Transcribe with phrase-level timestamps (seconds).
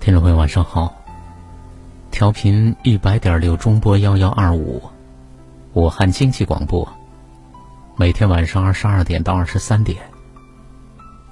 [0.00, 0.96] 听众朋友，晚上好。
[2.10, 4.82] 调频一百点六中波幺幺二五，
[5.74, 6.90] 武汉经济广播。
[7.96, 10.00] 每天晚上二十二点到二十三点，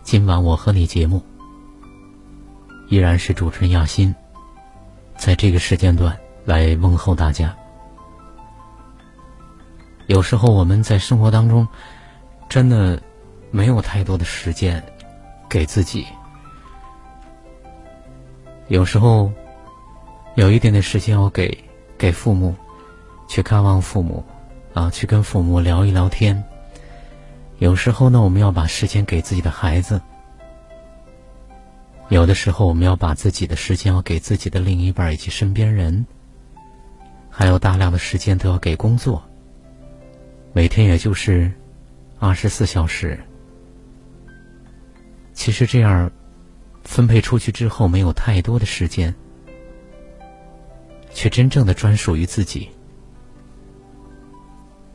[0.02, 1.22] 今晚我和你节目
[2.88, 4.14] 依然是主持人亚欣，
[5.16, 7.56] 在这个时间段来问候大家。
[10.08, 11.66] 有时候我们在生活当中
[12.50, 13.02] 真的
[13.50, 14.84] 没有太多的时间
[15.48, 16.06] 给自己。
[18.68, 19.32] 有时候，
[20.34, 21.56] 有一点点时间，我给
[21.96, 22.54] 给父母，
[23.26, 24.22] 去看望父母，
[24.74, 26.42] 啊，去跟父母聊一聊天。
[27.60, 29.98] 有时候呢，我们要把时间给自己的孩子；
[32.10, 36.04] 有的时候，我们要把自己的时间要给自己的另一半以及身边人，
[37.30, 39.22] 还有大量的时间都要给工作。
[40.52, 41.50] 每天也就是
[42.18, 43.18] 二十四小时。
[45.32, 46.10] 其实这样。
[46.88, 49.14] 分配出去之后，没有太多的时间，
[51.12, 52.66] 却真正的专属于自己。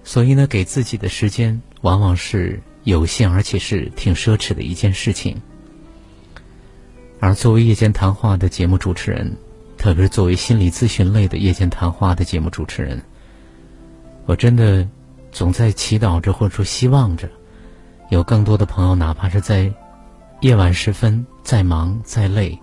[0.03, 5.39] 所以呢，给自己的时间往往是有限，而且是挺奢侈的一件事情。
[7.19, 9.31] 而作为夜间谈话的节目主持人，
[9.77, 12.99] 特别是作为心理咨询类的夜间谈话的节目主持人，
[14.25, 14.85] 我真的
[15.31, 17.29] 总在祈祷着，或者说希望着，
[18.09, 19.71] 有更多的朋友，哪怕是在。
[20.41, 22.57] 夜晚时分，再忙再累，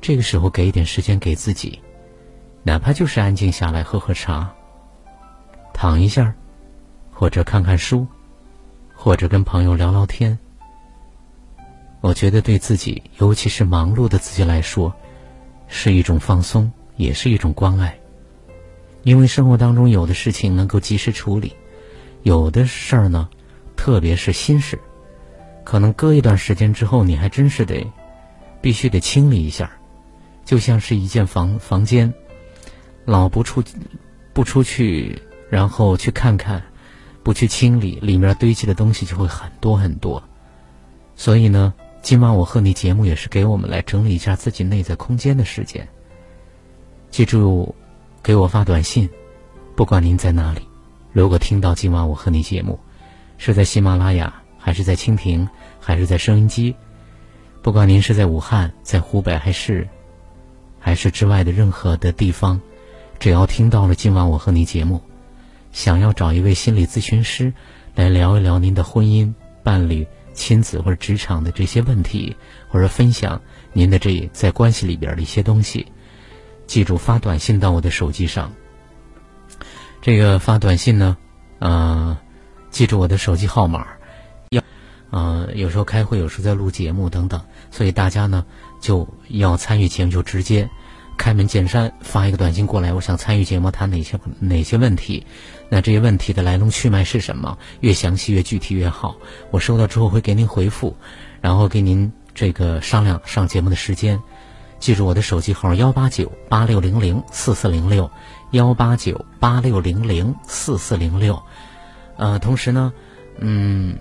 [0.00, 1.78] 这个时候给一点时间给自己，
[2.62, 4.50] 哪怕就是安静下来喝喝茶，
[5.74, 6.34] 躺一下，
[7.12, 8.06] 或者看看书，
[8.94, 10.36] 或者跟朋友聊聊天。
[12.00, 14.92] 我觉得对自己，尤其是忙碌的自己来说，
[15.68, 17.94] 是一种放松，也是一种关爱。
[19.02, 21.54] 因为生活当中有的事情能够及时处理，
[22.22, 23.28] 有的事儿呢，
[23.76, 24.78] 特别是心事。
[25.64, 27.86] 可能隔一段时间之后，你还真是得，
[28.60, 29.70] 必须得清理一下，
[30.44, 32.12] 就像是一间房房间，
[33.04, 33.62] 老不出，
[34.32, 36.62] 不出去，然后去看看，
[37.22, 40.22] 不去清理，里面堆积的东西就会很多很多。
[41.14, 45.86] 所以呢，今晚我和你节目也是给我们来整理一下自己内在空间的时间。
[47.10, 47.74] 记住，
[48.22, 49.08] 给我发短信，
[49.76, 50.62] 不管您在哪里，
[51.12, 52.78] 如果听到今晚我和你节目，
[53.36, 54.39] 是在喜马拉雅。
[54.60, 55.48] 还是在蜻蜓，
[55.80, 56.76] 还是在收音机，
[57.62, 59.88] 不管您是在武汉、在湖北，还是
[60.78, 62.60] 还是之外的任何的地方，
[63.18, 65.00] 只要听到了今晚我和你节目，
[65.72, 67.52] 想要找一位心理咨询师
[67.94, 69.32] 来聊一聊您的婚姻、
[69.62, 72.36] 伴侣、亲子或者职场的这些问题，
[72.68, 73.40] 或者分享
[73.72, 75.86] 您的这在关系里边的一些东西，
[76.66, 78.52] 记住发短信到我的手机上。
[80.02, 81.16] 这个发短信呢，
[81.58, 82.16] 呃，
[82.70, 83.86] 记住我的手机号码。
[85.10, 87.40] 呃，有时候开会，有时候在录节目等等，
[87.70, 88.44] 所以大家呢
[88.80, 90.70] 就要参与节目，就直接
[91.18, 92.92] 开门见山发一个短信过来。
[92.92, 95.26] 我想参与节目，谈哪些哪些问题？
[95.68, 97.58] 那这些问题的来龙去脉是什么？
[97.80, 99.16] 越详细越具体越好。
[99.50, 100.96] 我收到之后会给您回复，
[101.40, 104.20] 然后给您这个商量上节目的时间。
[104.78, 108.08] 记住我的手机号：幺八九八六零零四四零六，
[108.52, 111.42] 幺八九八六零零四四零六。
[112.16, 112.92] 呃，同时呢，
[113.40, 113.98] 嗯。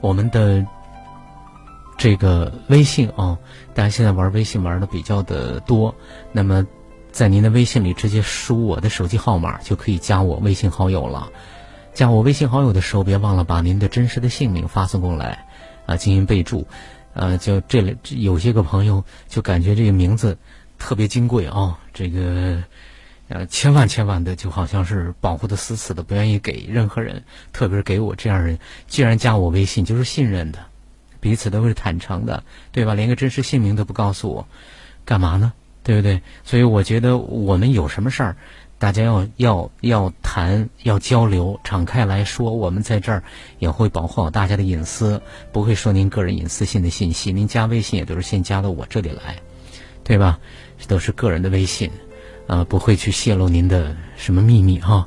[0.00, 0.64] 我们的
[1.96, 3.36] 这个微信啊，
[3.74, 5.94] 大家现在玩微信玩的比较的多。
[6.32, 6.66] 那么，
[7.10, 11.28] 在您的微信里直接输我的手机号码，就可以加我微信好友了。
[11.92, 15.46] 加我微信好友的时候，别忘了把您的真实的姓名发送过来
[15.86, 16.66] 啊，进行备注。
[17.14, 20.38] 呃，就这里有些个朋友就感觉这个名字
[20.78, 22.62] 特别金贵啊，这个。
[23.28, 27.22] 呃，千万千万的，就好像是保护的死死的，不愿意给任何人，
[27.52, 28.58] 特别是给我这样人。
[28.86, 30.58] 既然加我微信，就是信任的，
[31.20, 32.42] 彼此都是坦诚的，
[32.72, 32.94] 对吧？
[32.94, 34.48] 连个真实姓名都不告诉我，
[35.04, 35.52] 干嘛呢？
[35.82, 36.22] 对不对？
[36.44, 38.36] 所以我觉得我们有什么事儿，
[38.78, 42.52] 大家要要要谈，要交流，敞开来说。
[42.52, 43.22] 我们在这儿
[43.58, 45.20] 也会保护好大家的隐私，
[45.52, 47.32] 不会说您个人隐私性的信息。
[47.32, 49.36] 您加微信也都是先加到我这里来，
[50.04, 50.38] 对吧？
[50.78, 51.90] 这都是个人的微信，
[52.48, 55.06] 呃，不会去泄露您的什么秘密哈。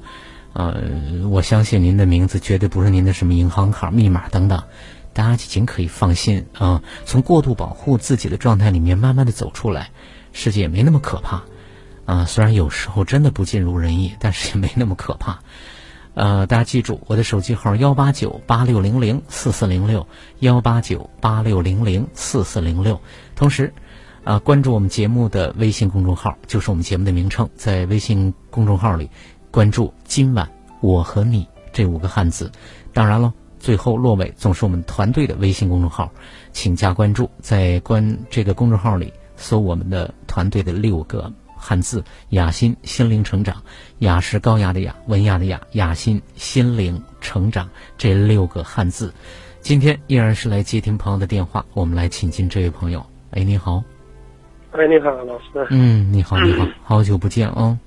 [0.53, 0.83] 呃，
[1.29, 4.63] 我相信您的名字绝对不是您的什么银行卡密码等等，
[5.11, 6.83] 大家尽可以放心啊。
[7.05, 9.89] 从过度保护自己的状态里面慢慢的走出来，
[10.33, 11.43] 世界也没那么可怕。
[12.05, 15.39] 啊，虽然有时候真的不尽如人意，但是也没那么可怕。
[16.13, 20.05] 呃，大家记住我的手机号幺八九八六零零四四零六
[20.39, 22.99] 幺八九八六零零四四零六。
[23.35, 23.73] 同时，
[24.23, 29.09] 啊，关注我们节目的微信公众号，就是我们节目的名称，在微信公众号里
[29.49, 30.47] 关注“今晚
[30.79, 32.51] 我和你”这五个汉字。
[32.93, 36.11] 当然了，最后落尾总是我们团队的微信公众号，
[36.51, 41.31] 请加关注，在关这个公众号里搜我们的团队的六个。
[41.63, 43.61] 汉字雅心心灵成长，
[43.99, 47.69] 雅是高雅的雅，文雅的雅，雅心心灵成长
[47.99, 49.13] 这六个汉字，
[49.61, 53.05] 今天依然是来接听朋友的电话，我们来请进这位朋友。
[53.29, 53.83] 哎，你好。
[54.71, 55.67] 哎，你好，老师。
[55.69, 57.77] 嗯，你好，你好， 好久不见哦。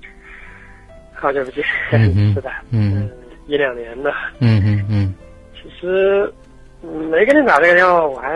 [1.13, 1.63] 好久不见。
[1.91, 2.51] 嗯 是的。
[2.69, 3.09] 嗯。
[3.47, 4.11] 一两年了。
[4.39, 5.13] 嗯嗯嗯。
[5.53, 6.31] 其实，
[6.81, 8.35] 没给你打这个电话，我还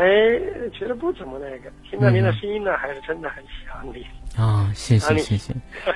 [0.71, 1.71] 觉得不怎么那个。
[1.89, 4.05] 听到您的声音呢，还是真的很想你。
[4.41, 5.53] 啊，谢谢谢谢，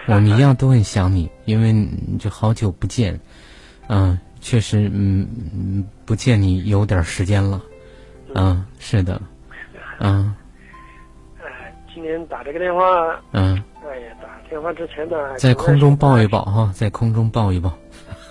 [0.08, 1.74] 我们一样都很想你，因为
[2.20, 3.20] 就好久不见，
[3.88, 7.62] 嗯，确实，嗯，不见你有点时间了，
[8.36, 9.22] 嗯，是的，
[10.00, 10.43] 嗯，哎，
[12.04, 17.72] 今天打这个电话，嗯，哎呀，打电话之前呢，在空中抱一抱哈，在空中抱一抱，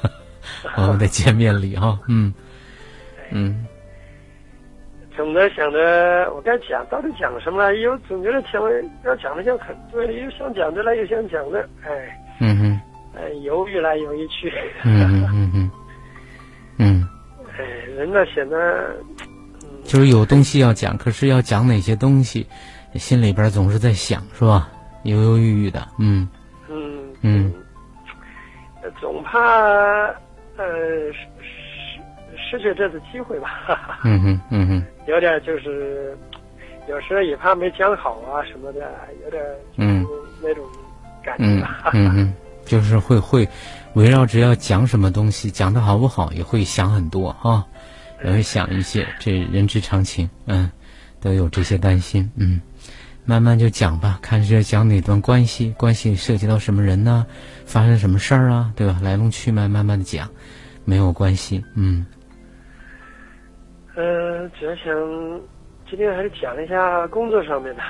[0.76, 2.34] 我们的见面礼哈，嗯，
[3.30, 3.66] 嗯。
[5.16, 8.62] 总在想着我该讲到底讲什么，又总觉得讲
[9.04, 11.90] 要讲的就很多，又想讲的了，又想讲的，哎，
[12.40, 12.80] 嗯哼，
[13.16, 14.52] 哎，犹豫来犹豫去，
[14.84, 15.70] 嗯嗯嗯嗯，
[16.78, 17.08] 嗯，
[17.58, 17.64] 哎，
[17.96, 18.96] 人呢显得，
[19.84, 22.46] 就是有东西要讲，可是要讲哪些东西，
[22.94, 24.68] 心里边总是在想，是吧？
[25.04, 26.28] 犹犹豫豫的，嗯，
[26.68, 27.52] 嗯嗯，
[29.00, 29.38] 总怕
[30.56, 30.64] 呃。
[32.34, 36.16] 失失去这次机会吧，嗯哼，嗯哼，有点就是，
[36.86, 38.92] 有时候也怕没讲好啊什么的，
[39.24, 39.42] 有点
[39.76, 40.06] 嗯。
[40.42, 40.64] 那种
[41.24, 42.34] 感觉吧，嗯嗯，
[42.64, 43.48] 就是会会
[43.94, 47.64] 围绕着要讲什么东西，讲的好不好，也会想很多哈，
[48.24, 50.70] 也会想一些，这人之常情，嗯，
[51.20, 52.60] 都有这些担心，嗯，
[53.24, 57.24] 慢慢就讲吧，看是讲哪段关系，关系涉及到什么人呢？
[57.64, 58.98] 发生什么事儿啊，对吧？
[59.02, 60.28] 来龙去脉，慢慢的讲，
[60.84, 62.04] 没有关系，嗯。
[63.94, 64.84] 嗯，主要想
[65.88, 67.82] 今天还是讲一下工作上面的。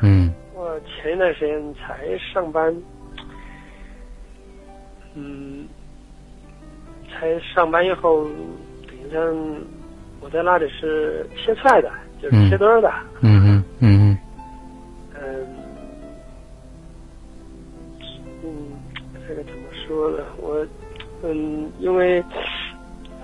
[0.00, 0.32] 嗯。
[0.54, 2.74] 我前一段时间才上班，
[5.14, 5.68] 嗯，
[7.10, 8.24] 才上班以后，
[8.86, 9.20] 等于说
[10.20, 12.92] 我在那里是切菜的，就是切墩儿的。
[13.20, 14.18] 嗯嗯嗯嗯。
[18.42, 18.72] 嗯，
[19.26, 20.24] 这个怎么说呢？
[20.38, 20.66] 我
[21.22, 22.22] 嗯，因为。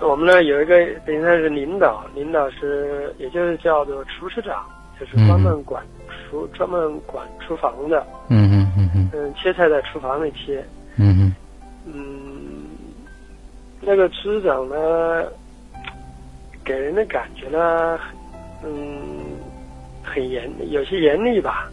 [0.01, 0.75] 我们那有一个
[1.05, 4.65] 等于说是领导，领导是也就是叫做厨师长，
[4.99, 5.81] 就是专门管
[6.29, 8.05] 厨、专门管厨房的。
[8.27, 9.09] 嗯嗯嗯嗯。
[9.13, 10.61] 嗯，切菜在厨房里切。
[10.97, 11.35] 嗯嗯。
[11.85, 12.65] 嗯，
[13.79, 15.23] 那个厨师长呢，
[16.65, 17.97] 给人的感觉呢，
[18.65, 18.99] 嗯，
[20.03, 21.71] 很严，有些严厉吧。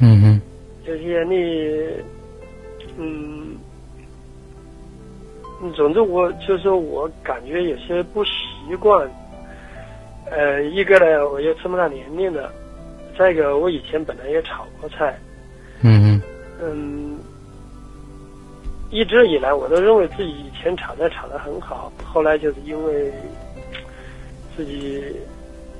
[0.00, 0.40] 嗯嗯。
[0.84, 2.02] 有些你，
[2.98, 3.56] 嗯。
[5.76, 9.08] 总之，我就是我感觉有些不习惯。
[10.30, 12.48] 呃，一个呢，我又这么大年龄了；
[13.18, 15.18] 再一个，我以前本来也炒过菜。
[15.82, 16.20] 嗯
[16.62, 17.18] 嗯。
[18.90, 21.92] 一直以来，我都认为自己以前炒菜炒的很好。
[22.04, 23.12] 后来就是因为
[24.56, 25.04] 自己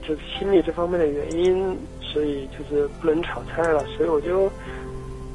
[0.02, 1.76] 就是心理这方面的原因，
[2.12, 4.50] 所以就是不能炒菜了，所以我就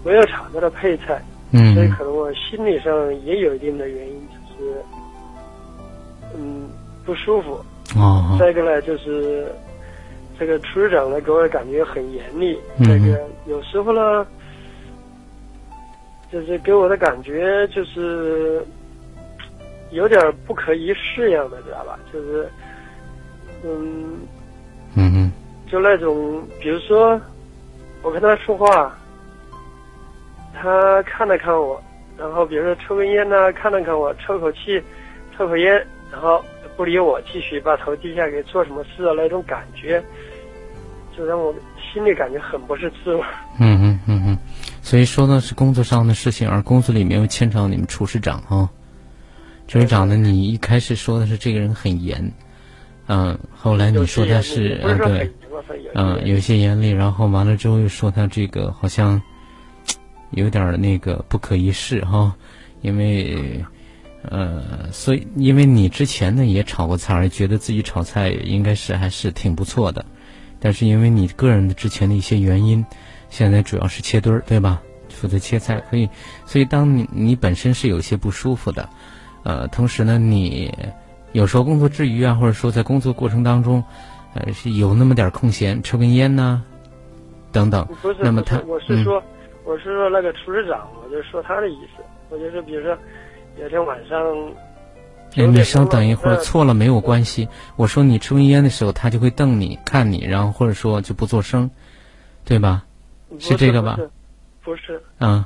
[0.03, 1.21] 没有炒它的配菜。
[1.51, 1.73] 嗯。
[1.73, 4.27] 所以可能我心理上也有一定的原因。
[4.27, 4.75] 就是，
[6.35, 6.69] 嗯，
[7.05, 7.59] 不舒服。
[7.95, 8.37] 哦。
[8.39, 9.47] 再一个呢，就是
[10.37, 12.57] 这个厨师长呢，给我的感觉很严厉。
[12.79, 14.25] 这个有时候呢，
[16.31, 18.65] 就是给我的感觉就是
[19.91, 21.97] 有点不可一世样的，知道吧？
[22.11, 22.49] 就是，
[23.63, 24.19] 嗯。
[24.95, 25.31] 嗯嗯。
[25.67, 27.19] 就那种，比如说，
[28.01, 28.95] 我跟他说话，
[30.53, 31.81] 他看了看我。
[32.17, 34.81] 然后，比如说抽根烟呢，看了看我，抽口气，
[35.35, 35.73] 抽口烟，
[36.11, 36.41] 然后
[36.77, 40.01] 不理我，继续把头低下给做什么事的那种感觉，
[41.17, 43.21] 就让我心里感觉很不是滋味。
[43.59, 44.37] 嗯嗯嗯嗯，
[44.81, 45.03] 所以。
[45.03, 48.69] 说呢是工作上的事情，而工作里面又牵扯到你们厨师长啊。
[49.67, 52.31] 厨师长呢，你一开始说的是这个人很严，
[53.07, 55.31] 嗯，后来你说他是嗯对，
[55.93, 59.21] 嗯有些严厉，然后完了之后又说他这个好像
[60.31, 62.35] 有点那个不可一世哈，
[62.81, 63.63] 因为
[64.23, 70.05] 呃，所以因为你之前呢也炒过菜，而觉得自己炒菜应该是还是挺不错的，
[70.59, 72.85] 但是因为你个人的之前的一些原因。
[73.27, 74.81] 现在主要是切墩儿，对吧？
[75.09, 76.07] 负责切菜，可以。
[76.45, 78.87] 所以，当你你本身是有些不舒服的，
[79.43, 80.71] 呃，同时呢，你
[81.33, 83.83] 有时候工作之余啊，或者说在工作过程当中，
[84.35, 86.61] 呃，是有那么点空闲，抽根烟呢，
[87.51, 87.85] 等等。
[88.01, 89.23] 不是，那么他，我是说，
[89.63, 92.97] 我是说那个厨师长，我就说他的意思，我就是比如说，
[93.57, 94.19] 有天晚上，
[95.37, 97.47] 哎，你稍等一会儿，错了没有关系。
[97.77, 101.69] 我说你抽根烟的时候，他就会瞪你看你，然后或者说就不做声，
[102.43, 102.83] 对吧？
[103.39, 103.97] 是这个吧？
[104.63, 105.01] 不是。
[105.19, 105.43] 嗯。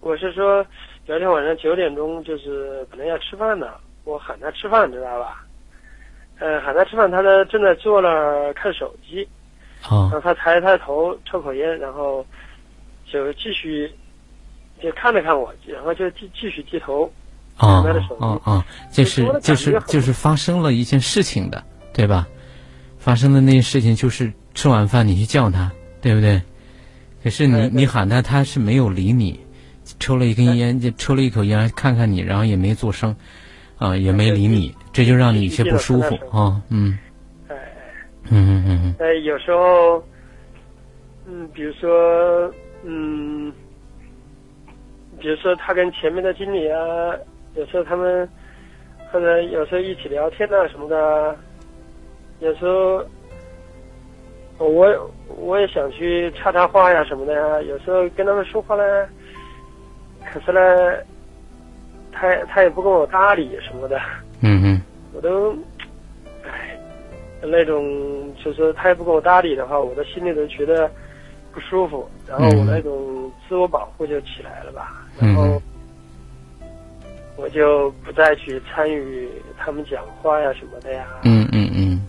[0.00, 0.64] 我是说，
[1.06, 3.66] 昨天晚上九点钟，就是可能要吃饭呢。
[4.04, 5.44] 我喊他吃饭，知道吧？
[6.42, 9.28] 呃，喊他吃饭，他呢正在坐那儿看手机。
[9.88, 10.08] 哦。
[10.10, 12.26] 然后他抬抬头，抽口烟，然后
[13.06, 13.88] 就继续
[14.82, 17.10] 就看了看我，然后就继继续低头。
[17.58, 17.84] 哦
[18.18, 22.26] 哦哦，就是就是就是发生了一件事情的，对吧？
[22.98, 25.70] 发生的那件事情就是吃完饭，你去叫他，
[26.00, 26.42] 对不对？
[27.22, 29.38] 可是你你喊他，他是没有理你，
[30.00, 33.14] 抽了一根烟，就抽了一口烟，看看你，然后也没做声，
[33.78, 36.98] 啊，也没理你，这就让你有些不舒服啊，嗯，
[37.48, 37.56] 哎，
[38.30, 40.02] 嗯嗯嗯哎，有时候，
[41.26, 42.52] 嗯，比如说，
[42.84, 43.52] 嗯，
[45.18, 47.14] 比如说他跟前面的经理啊，
[47.54, 48.28] 有时候他们
[49.10, 51.36] 或者有时候一起聊天啊什么的，
[52.40, 53.04] 有时候。
[54.58, 59.08] 我我也想去插插话呀什么的呀，有时候跟他们说话呢，
[60.32, 60.60] 可是呢，
[62.12, 64.00] 他他也不跟我搭理什么的。
[64.42, 64.82] 嗯嗯。
[65.14, 65.52] 我都，
[66.44, 66.76] 唉，
[67.40, 67.82] 那种
[68.44, 70.90] 就是他也不跟我搭理的话，我的心里都觉得
[71.52, 75.60] 不舒服，然后我那种自我保护就起来了吧，然后
[77.36, 81.06] 我就不再去参与他们讲话呀什么的呀。
[81.24, 82.00] 嗯嗯嗯。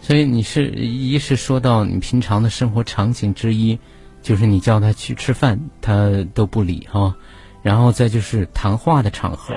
[0.00, 3.76] 所以你是一是说到你平常的生活场景之一，
[4.22, 7.12] 就是你叫他去吃饭，他都不理哈，
[7.60, 9.52] 然后再就是谈话的场合，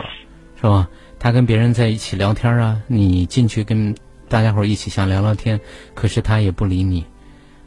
[0.56, 0.90] 是吧？
[1.20, 3.94] 他跟别人在一起聊天啊，你进去跟
[4.30, 5.60] 大家伙一起想聊聊天，
[5.94, 7.06] 可是他也不理你，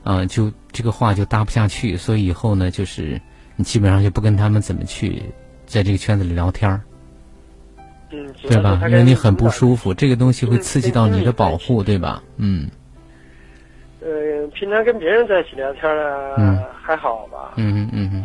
[0.03, 3.21] 啊，就这个话就搭不下去，所以以后呢，就是
[3.57, 5.23] 你基本上就不跟他们怎么去
[5.67, 6.81] 在这个圈子里聊天儿，
[8.11, 8.81] 嗯，对吧？
[8.89, 12.23] 因为你很不舒服，这个东西会刺激到你的保护，对吧？
[12.39, 12.69] 嗯。
[14.01, 17.53] 呃，平常跟别人在一起聊天呢，还好吧？
[17.57, 18.25] 嗯嗯嗯嗯。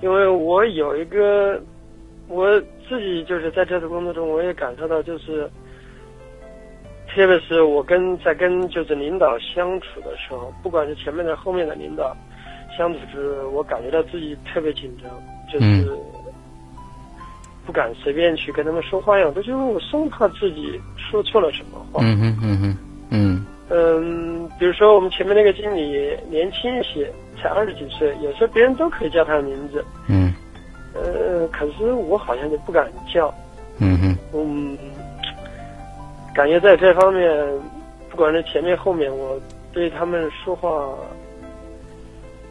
[0.00, 1.60] 因为我有一个，
[2.28, 5.48] 我自己就是在这次工作中，我也感受到，就是，
[7.08, 12.16] 特别是我跟在跟就是领导相处的时候，不管是前面的、后面的领导
[12.76, 15.10] 相处时，我感觉到自己特别紧张，
[15.52, 15.88] 就是
[17.64, 22.04] 不敢随便去跟他们说话呀，都觉得我生怕自己说错了什么话。
[22.04, 22.78] 嗯嗯嗯嗯
[23.10, 23.46] 嗯。
[23.68, 29.84] 嗯，比如说我们前面那个经理年轻一些，才二十几岁，有时候别人都可以叫他的名字。
[30.08, 30.32] 嗯。
[31.02, 33.32] 呃，可是我好像就不敢叫。
[33.78, 34.16] 嗯哼。
[34.32, 34.78] 嗯，
[36.34, 37.46] 感觉在这方面，
[38.10, 39.40] 不管是前面后面，我
[39.72, 40.94] 对他们说话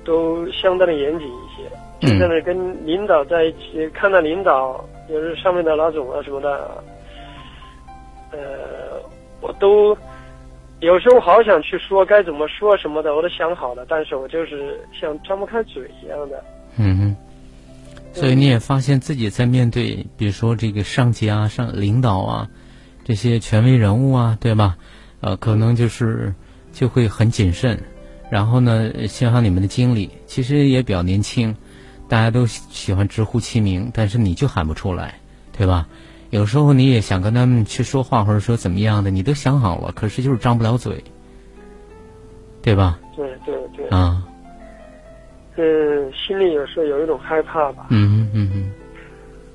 [0.03, 1.69] 都相当的严谨一些。
[2.01, 6.83] 就在那跟领导在一起，看到领导，有时上面的老总啊什么的，
[8.31, 9.01] 呃，
[9.41, 9.97] 我都。
[10.81, 16.43] 有时候好想去说该怎么说什么的，我都想好了，但是我就是像张不开嘴一样的。
[16.77, 17.15] 嗯哼。
[18.15, 22.49] 所以你也发现自己在面对，比如说这个上级啊、上领导啊，
[23.03, 24.77] 这些权威人物啊，对吧？
[25.19, 26.33] 呃，可能就是
[26.71, 27.77] 就会很谨慎。
[28.31, 31.55] 然后呢，像你们的经理，其实也比较年轻，
[32.07, 35.19] 大家都喜欢直呼其名，但是你就喊不出来，
[35.51, 35.87] 对吧？
[36.31, 41.03] 有时候你也想跟他们去说话，或者说怎么样的，你都想好了，可是就是张不了嘴，
[42.61, 42.97] 对吧？
[43.15, 43.87] 对对对。
[43.89, 44.23] 啊。
[44.24, 44.24] 嗯，
[46.13, 47.87] 心里有时候有一种害怕吧。
[47.89, 48.71] 嗯嗯嗯。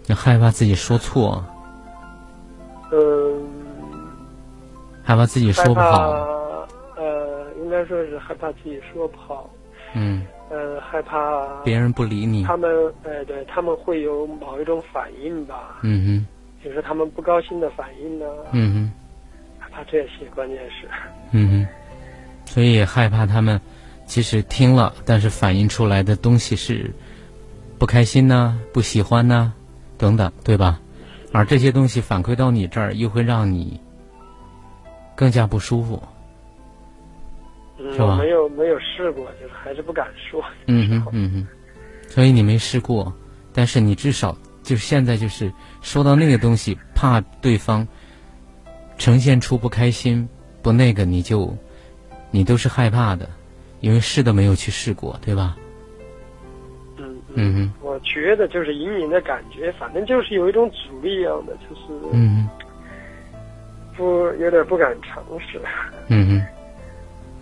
[0.06, 1.44] 你害怕自己说错。
[2.92, 3.48] 嗯。
[5.02, 6.10] 害怕自己说不好。
[6.96, 9.48] 呃，应该说是害怕自己说不好。
[9.94, 10.26] 嗯。
[10.50, 11.46] 呃，害怕。
[11.64, 12.44] 别人不理你。
[12.44, 12.70] 他们，
[13.04, 15.78] 哎，对他们会有某一种反应吧。
[15.82, 16.26] 嗯哼。
[16.62, 18.92] 就是他们不高兴的反应呢，嗯哼，
[19.58, 20.86] 害怕这些，关键是，
[21.32, 21.66] 嗯哼，
[22.44, 23.58] 所以害怕他们，
[24.10, 26.92] 即使听了，但是反映出来的东西是
[27.78, 29.52] 不开心呐、不喜欢呐、
[29.96, 30.80] 等等，对吧？
[31.32, 33.80] 而这些东西反馈到你这儿，又会让你
[35.14, 36.02] 更加不舒服。
[37.78, 40.42] 嗯，是吧没有没有试过，就是还是不敢说。
[40.66, 41.46] 嗯哼，嗯哼，
[42.08, 43.12] 所以你没试过，
[43.54, 45.52] 但是你至少就是现在就是
[45.82, 47.86] 说到那个东西，怕对方
[48.98, 50.28] 呈现出不开心、
[50.62, 51.56] 不那个，你就
[52.32, 53.30] 你都是害怕的，
[53.80, 55.56] 因为试都没有去试过，对吧？
[56.96, 61.82] 嗯嗯嗯，我觉得就是隐隐的感觉，反正就是有一种阻力一样的，就是
[62.12, 62.48] 嗯
[63.96, 64.04] 不
[64.38, 65.60] 有点不敢尝试。
[66.08, 66.46] 嗯，嗯，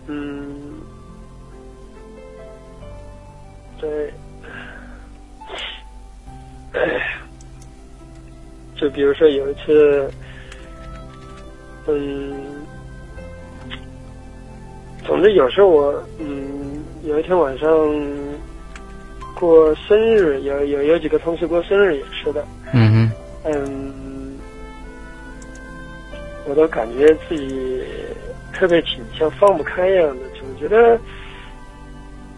[0.06, 0.80] 嗯，
[3.80, 4.12] 对，
[6.72, 7.18] 哎，
[8.76, 10.10] 就比如说有一次，
[11.86, 12.57] 嗯，
[15.08, 17.68] 总之有时候我，嗯，有一天晚上
[19.34, 23.12] 过生日，有有有几个同事过生日也是的，嗯哼，
[23.50, 24.38] 嗯，
[26.46, 27.82] 我都感觉自己
[28.52, 31.00] 特别紧，像放不开一样的，总觉得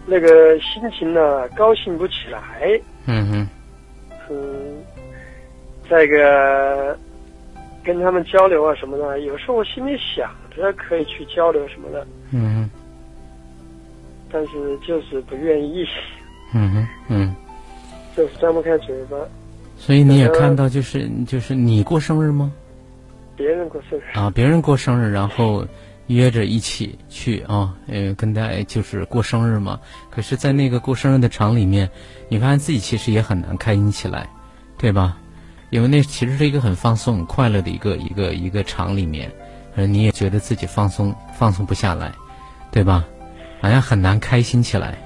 [0.05, 2.79] 那个心情呢高兴不起来。
[3.05, 3.47] 嗯哼，
[4.29, 4.81] 嗯，
[5.89, 6.97] 再一个
[7.83, 12.60] 跟他们交流啊什么的，有时候我心里想着可以去交流什么的，嗯哼，
[14.31, 15.85] 但是就是不愿意，
[16.53, 17.35] 嗯哼，嗯。
[18.15, 19.17] 就是张不开嘴巴。
[19.77, 22.51] 所以你也看到，就是就是你过生日吗？
[23.35, 25.65] 别人过生日，啊，别人过生日，然后
[26.07, 29.79] 约着一起去啊，呃，跟大家就是过生日嘛。
[30.09, 31.89] 可是，在那个过生日的场里面，
[32.27, 34.29] 你发现自己其实也很难开心起来，
[34.77, 35.17] 对吧？
[35.69, 39.31] 因为那其实是一个很放松、很快乐的一个一个一个场里面，
[39.77, 42.11] 而你也觉得自己放松放松不下来，
[42.71, 43.05] 对吧？
[43.61, 44.97] 好像很难开心起来，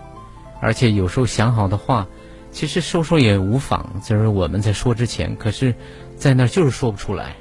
[0.61, 2.07] 而且有时候想好的话，
[2.51, 5.75] 其实说说也无妨，就是我们在说之前，可是，
[6.15, 7.35] 在那儿就是说不出来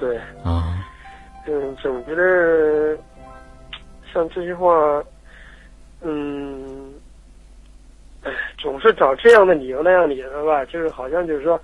[0.00, 0.82] 对，啊。
[1.46, 2.96] 嗯，总觉得
[4.12, 5.02] 像这些话，
[6.00, 6.92] 嗯，
[8.22, 11.60] 哎，总是找这样的理由那样的理由吧，就是好像就是说，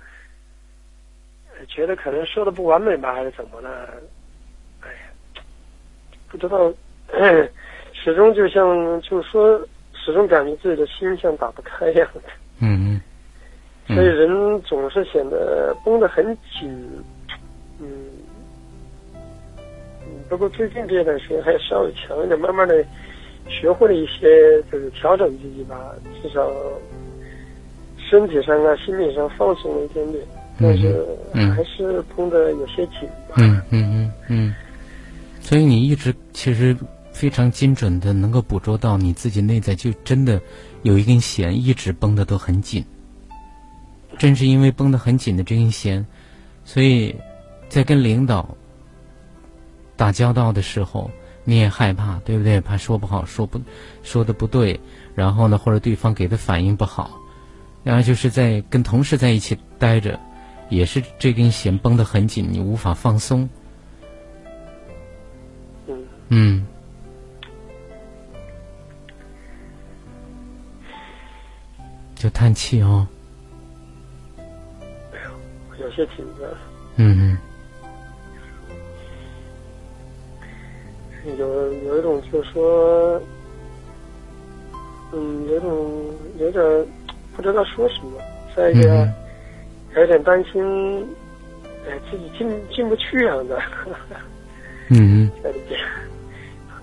[1.57, 3.69] 呃觉得可能说的不完美吧，还是怎么的？
[4.81, 5.41] 哎呀，
[6.29, 6.71] 不知道，
[7.19, 7.49] 哎
[7.93, 9.59] 始终就像就是说，
[9.93, 12.21] 始终感觉自己的心像打不开一样的，
[12.61, 12.99] 嗯。
[13.87, 13.95] 嗯。
[13.95, 16.25] 所以人总是显得绷得很
[16.59, 16.69] 紧，
[17.79, 17.87] 嗯。
[19.15, 22.83] 嗯，不过最近这段时间还稍微强一点，慢慢的
[23.47, 26.51] 学会了一些，就是调整自己吧，至少
[28.09, 30.23] 身体上啊、心理上放松了一点点，
[30.59, 31.51] 但是嗯。
[31.51, 33.35] 还是绷得有些紧吧。
[33.37, 34.55] 嗯嗯嗯嗯，
[35.39, 36.75] 所以你一直其实
[37.15, 40.41] 非常精准的能够捕捉到你自己内在就真的
[40.83, 42.83] 有一根弦一直绷得都很紧，
[44.17, 46.05] 正是因为绷得很紧的这根弦，
[46.65, 47.15] 所以
[47.69, 48.57] 在跟领导
[49.95, 51.09] 打交道的时候，
[51.45, 52.59] 你也害怕，对不对？
[52.59, 53.61] 怕说不好，说不
[54.03, 54.77] 说的不对，
[55.15, 57.17] 然后呢，或者对方给的反应不好，
[57.81, 60.19] 然后就是在跟同事在一起待着，
[60.69, 63.47] 也是这根弦绷得很紧，你无法放松。
[65.87, 66.65] 嗯，嗯
[72.15, 73.07] 就叹气哦。
[75.79, 76.49] 有些紧张，
[76.97, 77.37] 嗯
[81.37, 83.21] 有有一种就是说，
[85.11, 86.05] 嗯，有一种
[86.39, 86.63] 有点
[87.35, 88.19] 不知道说什么，
[88.55, 89.13] 再一个、嗯
[89.95, 90.61] 有点担心，
[91.87, 93.57] 哎，自己进进不去样的。
[94.89, 95.79] 嗯在里边，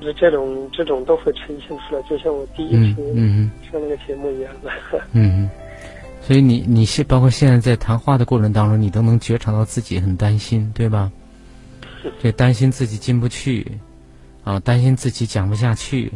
[0.03, 4.71] 这这种这种都会呈现出来，就像我第一嗯次嗯上那个节目一样的。
[5.13, 5.51] 嗯嗯，
[6.21, 11.11] 所以你你现包括现在在谈话的过程当中，你都能觉察到自己很担心，对吧？
[12.21, 13.65] 对，担心自己进不去，
[14.43, 16.11] 啊，担心自己讲不下去，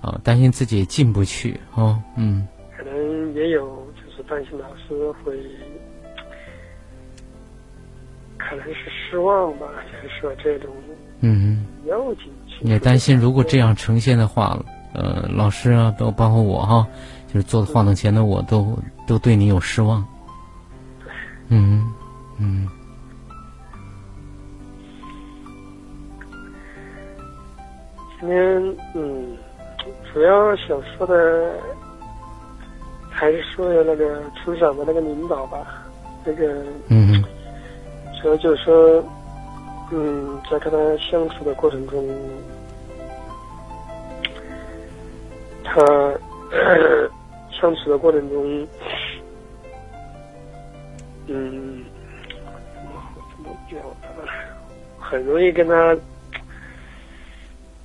[0.00, 5.36] 啊，担心自己也进不去，哦，嗯可能也有就是担心老师会，
[8.38, 10.70] 可能是失望吧，就是说这种
[11.20, 12.49] 嗯，要进去。
[12.60, 14.58] 也担心如果这样呈现的话，
[14.92, 16.86] 呃，老师啊，包包括我哈，
[17.26, 20.04] 就是坐在话筒前的我都都对你有失望。
[21.48, 21.84] 嗯
[22.38, 22.68] 嗯
[28.20, 29.36] 今天嗯，
[30.12, 31.52] 主要想说的
[33.08, 35.84] 还是说的那个村长的那个领导吧，
[36.24, 37.24] 那个嗯
[38.22, 39.02] 主要就是说，
[39.90, 42.06] 嗯，在跟他相处的过程中，
[45.64, 45.80] 他
[47.50, 48.66] 相处的过程中，
[51.26, 51.84] 嗯，
[52.86, 52.90] 我
[53.32, 54.08] 怎么表达？
[54.98, 55.96] 很容易跟他，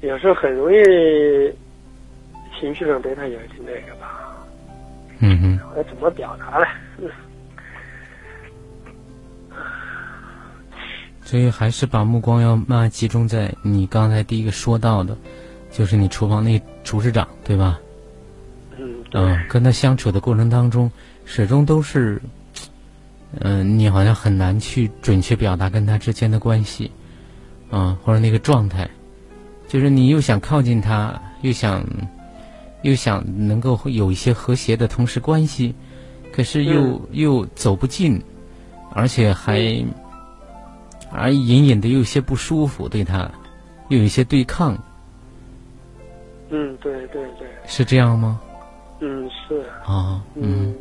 [0.01, 0.75] 有时候很容易
[2.59, 4.35] 情绪上对他有一点那个吧。
[5.19, 5.59] 嗯哼。
[5.75, 7.09] 我怎么表达呢？
[11.21, 15.17] 所以还是把目光要慢慢集中在你刚才第一个说到的，
[15.75, 17.77] 就是你厨房那厨师长，对吧？
[18.77, 19.03] 嗯。
[19.11, 20.89] 嗯，跟他相处的过程当中，
[21.25, 22.21] 始终都是，
[23.41, 26.89] 嗯，你好像很难去准确表达跟他之间的关系，
[27.69, 28.89] 啊，或者那个状态，
[29.67, 31.85] 就是你又想靠近他，又想，
[32.83, 35.75] 又想能够有一些和谐的同事关系，
[36.31, 38.21] 可是又又走不近，
[38.91, 39.83] 而且还。
[41.11, 43.31] 而隐隐的有些不舒服，对他，
[43.89, 44.77] 又有一些对抗。
[46.49, 47.47] 嗯，对对对。
[47.65, 48.39] 是这样吗？
[48.99, 49.61] 嗯，是。
[49.83, 50.73] 啊，嗯。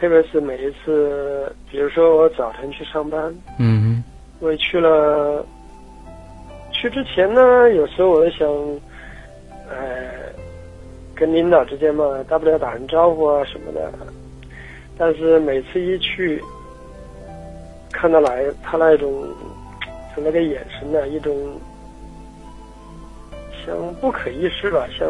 [0.00, 4.02] 特别是每一次，比如说我早晨去上班，嗯，
[4.38, 5.44] 我去了，
[6.70, 8.48] 去之前呢，有时候我想，
[9.68, 10.32] 呃，
[11.16, 13.92] 跟领导之间嘛，大不了打声招呼啊什么的，
[14.96, 16.42] 但是每次一去。
[17.90, 19.10] 看到来他那种，
[20.14, 21.34] 就那个眼神呢，一种
[23.68, 25.06] 像不可一世吧，像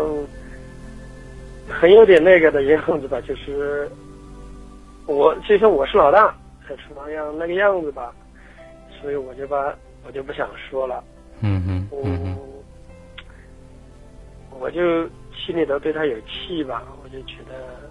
[1.68, 3.88] 很有点那个的样子吧，就是
[5.07, 6.35] 我就像我是老大，
[6.68, 8.12] 在厨房样那个样子吧，
[9.01, 9.73] 所以我就把
[10.05, 11.05] 我就不想说了。
[11.40, 12.37] 嗯嗯嗯。
[14.59, 17.88] 我就心里头对他有气吧，我就觉得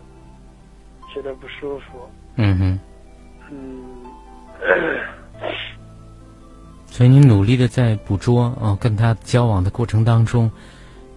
[1.13, 2.09] 觉得不舒服。
[2.35, 2.79] 嗯哼。
[3.49, 4.05] 嗯。
[6.97, 10.51] 所以你努力的在捕捉啊，跟他交往的过程当中，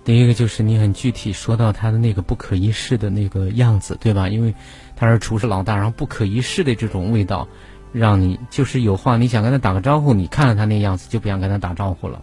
[0.04, 4.28] 第一个就是你很具体说到他的那个不可一世的那个样子，对吧？
[4.28, 4.54] 因为
[4.94, 7.48] 他是厨师老大，然后不可一世的这种味道，
[7.92, 12.22] 让你就是有话你想跟他打个招呼，你看着他那样子就不想跟他打招呼了。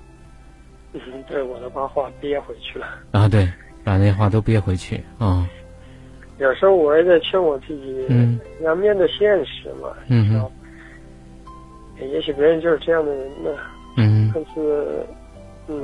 [0.93, 2.85] 嗯，对，我都把话憋回去了。
[3.09, 3.51] 啊，对，
[3.83, 5.49] 把那话都憋回去啊。
[6.37, 10.47] 有时候我也在劝我自己，嗯，要面对现实嘛，嗯。
[11.99, 13.49] 也许别人就是这样的人呢，
[13.97, 15.05] 嗯，但是，
[15.67, 15.81] 嗯，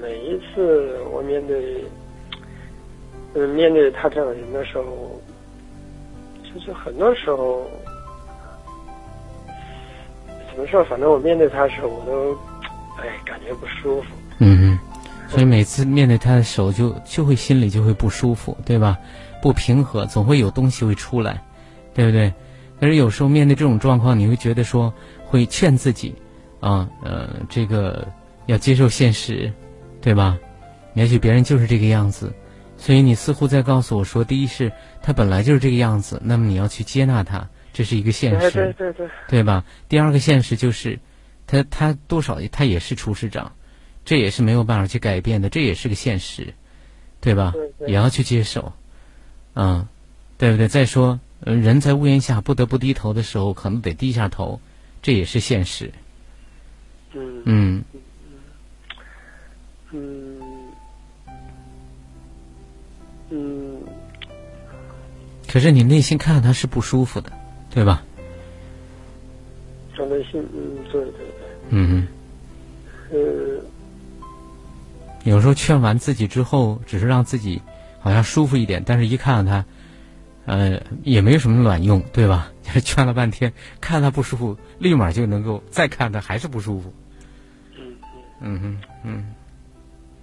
[0.00, 1.84] 每一次我面对，
[3.34, 5.20] 嗯，面对他这样的人的时候，
[6.42, 7.70] 就是很多时候，
[10.50, 10.82] 怎么说？
[10.84, 12.34] 反正我面对他的时候，我都，
[13.00, 14.08] 哎，感觉不舒服。
[14.38, 14.78] 嗯，
[15.28, 18.98] 所以每次面对他的时候，就就会心里就会不舒服，对吧？
[19.40, 21.40] 不平和，总会有东西会出来，
[21.94, 22.32] 对不对？
[22.80, 24.92] 可是有时候面对这种状况，你会觉得说
[25.26, 26.14] 会劝自己，
[26.60, 28.08] 啊，呃，这个
[28.46, 29.52] 要接受现实，
[30.00, 30.38] 对吧？
[30.94, 32.32] 也许别人就是这个样子，
[32.78, 39.62] 所以你似乎在告诉我说，第一是他本来就是这个样子，那么你要去接纳他，这是一个现实，对对对，对吧？
[39.88, 40.98] 第二个现实就是，
[41.46, 43.52] 他他多少他也是厨师长，
[44.06, 46.54] 这也是没有办法去改变的，这也是个现实，
[47.20, 47.52] 对吧？
[47.86, 48.72] 也要去接受，
[49.54, 49.86] 嗯，
[50.38, 50.66] 对不对？
[50.66, 51.20] 再说。
[51.42, 54.60] 呃，人在屋檐下不得不低头的时候，可能得低下头，
[55.02, 55.90] 这也是现实。
[57.14, 57.84] 嗯嗯
[59.90, 60.38] 嗯
[63.30, 63.82] 嗯。
[65.48, 67.32] 可是你内心看到他是不舒服的，
[67.70, 68.04] 对吧？
[69.96, 71.24] 从内心，嗯，对对对。
[71.70, 72.06] 嗯
[73.10, 73.18] 嗯。
[73.58, 73.64] 呃。
[75.24, 77.60] 有时候劝完自己之后，只是让自己
[77.98, 79.64] 好像舒服一点，但是一看到他。
[80.50, 82.50] 呃，也没有什么卵用，对吧？
[82.62, 86.92] 就是劝了半天，看他不舒服，立马就能够再看他还是不舒服。
[87.78, 87.94] 嗯
[88.40, 89.34] 嗯嗯嗯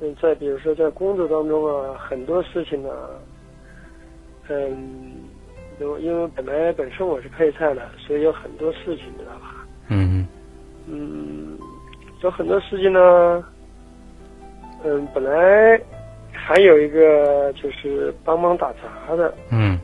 [0.02, 0.16] 嗯。
[0.22, 2.90] 再比如说，在工作当中啊，很多事情呢，
[4.50, 5.14] 嗯，
[5.80, 9.66] 因因为本来本身我是配菜的，所以有很多事情，知道吧？
[9.88, 10.28] 嗯
[10.88, 11.58] 嗯。
[12.22, 13.44] 有很多事情呢，
[14.84, 15.80] 嗯，本来
[16.34, 19.34] 还有一个就是帮忙打杂的。
[19.52, 19.80] 嗯。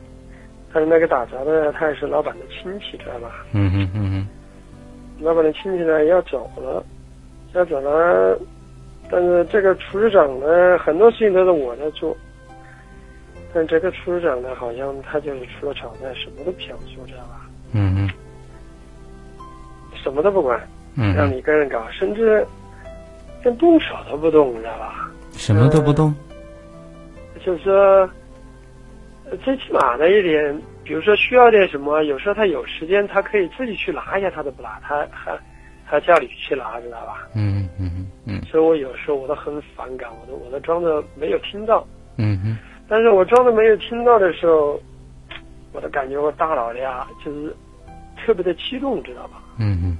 [0.74, 3.30] 但是那个打杂的，他也是老板的亲戚，知道吧？
[3.52, 4.26] 嗯嗯嗯嗯。
[5.20, 6.84] 老板的亲戚呢要走了，
[7.52, 8.36] 要走了，
[9.08, 12.16] 但是这个厨师长呢，很多事情都是我在做。
[13.52, 17.48] 但这个厨师长呢，好像他就是除了炒菜，什么都不想做，知道吧？
[17.70, 18.10] 嗯嗯。
[19.94, 20.60] 什么都不管，
[20.96, 22.44] 让你一个人搞，甚至
[23.44, 25.08] 连动手都不动，知道吧？
[25.34, 26.12] 什么都不动。
[27.46, 28.10] 就是说。
[29.38, 35.36] 最起码的一点，比如说需要点什么，有时候他有时间，他可以自己去拿一下，他都不拿，他还
[35.86, 37.28] 他叫你去拿，知道吧？
[37.34, 38.40] 嗯嗯嗯。
[38.42, 41.86] 所以我有时候我都很反感，我都我都装着没有听到。
[42.16, 42.56] 嗯哼。
[42.88, 44.80] 但是我装作没有听到的时候，
[45.72, 47.54] 我都感觉我大脑里啊，就是
[48.16, 49.42] 特别的激动，知道吧？
[49.58, 49.98] 嗯嗯。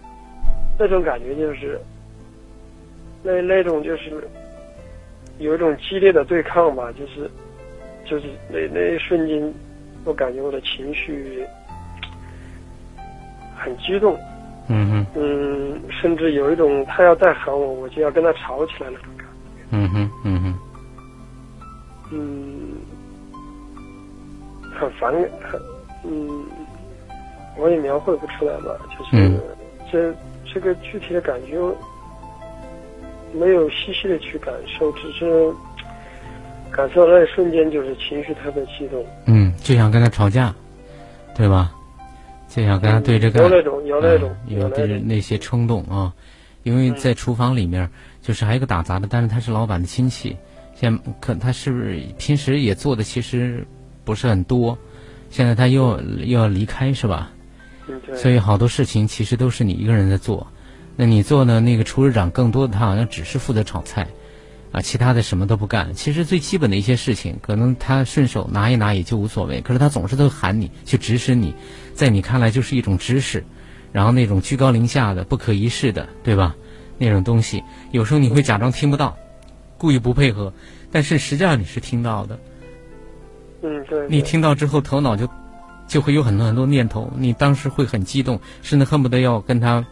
[0.78, 1.80] 那种感觉就是，
[3.22, 4.12] 那那种就是
[5.38, 7.30] 有一种激烈的对抗吧，就是
[8.04, 9.52] 就是那那一瞬间，
[10.04, 11.44] 我感觉我的情绪
[13.56, 14.18] 很激动。
[14.68, 15.06] 嗯哼。
[15.14, 19.54] 嗯，甚至有一种他要再喊我，我就要跟他吵起来那种感觉。
[19.70, 20.54] 嗯哼，嗯哼。
[22.12, 22.72] 嗯，
[24.78, 25.60] 很烦，很
[26.04, 26.44] 嗯，
[27.56, 29.40] 我也描绘不出来吧，就是
[29.90, 30.14] 这
[30.52, 31.58] 这个具体的感觉
[33.32, 35.52] 没有细细的去感受，只是
[36.74, 39.04] 感受那一瞬间就是情绪特别激动。
[39.26, 40.52] 嗯，就想跟他吵架，
[41.37, 41.72] 对吧？
[42.48, 43.42] 就想跟他对着干。
[43.42, 46.12] 有那种，有那种，有那那些冲动啊！
[46.64, 47.88] 因为在厨房里面，
[48.20, 50.37] 就是还有一个打杂的，但是他是老板的亲戚。
[50.74, 53.64] 现可他是不是平时也做的其实
[54.04, 54.76] 不是很多，
[55.30, 57.30] 现在他又又要离开是吧？
[58.14, 60.46] 所以好多事情其实都是你一个人在做。
[60.96, 64.06] 那你做呢那个厨师长更多的他好像只是负责炒菜，
[64.74, 65.94] 啊，其他的什么都不干。
[65.94, 69.60] 其实最基本的一些事情，可能他顺手拿一拿也就无所谓。
[69.60, 71.54] 可是他总是都喊你去指使你，
[71.94, 73.44] 在你看来就是一种指使，
[73.92, 76.56] 然后那种居高临下的、不可一世的，对吧？
[76.98, 79.16] 那种东西，有时候你会假装听不到。
[79.78, 80.52] 故意不配合，
[80.90, 82.37] 但是实际上你是听到的。
[83.62, 84.08] 嗯，对。
[84.08, 85.28] 你听到之后，头脑就
[85.87, 89.87] 就会有很多很多念头，你当时会很激动，甚至恨不得要跟他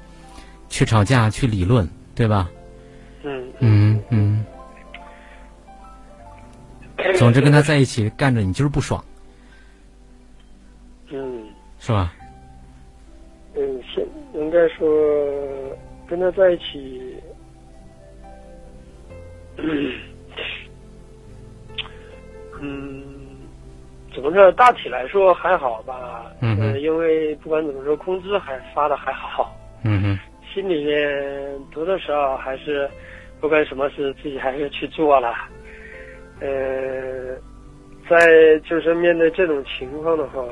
[0.69, 2.51] 去吵架、去理论，对吧？
[3.23, 4.45] 嗯嗯嗯。
[7.19, 9.03] 总之，跟他在一起干着，你就是不爽。
[11.11, 11.45] 嗯。
[11.79, 12.13] 是吧？
[13.55, 14.87] 嗯，现应该说
[16.09, 17.17] 跟他在一起。
[19.59, 19.93] 嗯，
[22.61, 23.03] 嗯，
[24.15, 24.51] 怎么说？
[24.53, 26.33] 大体来说还好吧。
[26.41, 29.55] 嗯因为不管怎么说，工资还发的还好。
[29.85, 30.19] 嗯哼。
[30.55, 32.89] 心里面多多少少还是，
[33.41, 35.35] 不管什么事，自己还是去做了。
[36.43, 37.37] 呃，
[38.11, 40.45] 在就是面对这种情况的话，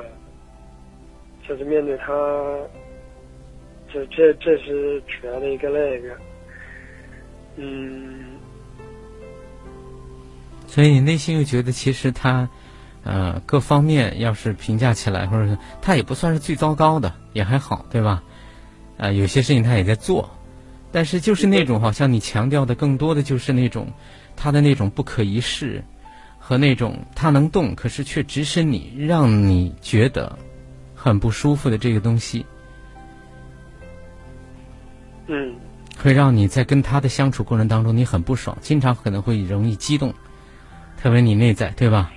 [1.48, 2.06] 就是面对他，
[3.92, 6.16] 就这这是主要的一个那个，
[7.56, 8.38] 嗯。
[10.68, 12.48] 所以你内心又觉得，其实他，
[13.02, 18.22] 呃，各方面要是评价起来，或者是他也不算是最糟糕的，也还好，对吧？
[18.96, 20.30] 啊，有些事情他也在做，
[20.92, 23.88] 但是就是那种好像你强调的更多的就是那种
[24.42, 25.84] 他的那种不可一世，
[26.38, 30.38] 和那种他能动，可是却指使你，让你觉得
[30.94, 32.46] 很不舒服的这个东西，
[35.26, 35.54] 嗯，
[35.98, 40.14] 会让你在跟他的相处过程当中你很不爽，经常可能会容易激动。
[40.96, 42.10] 特别你内在对吧？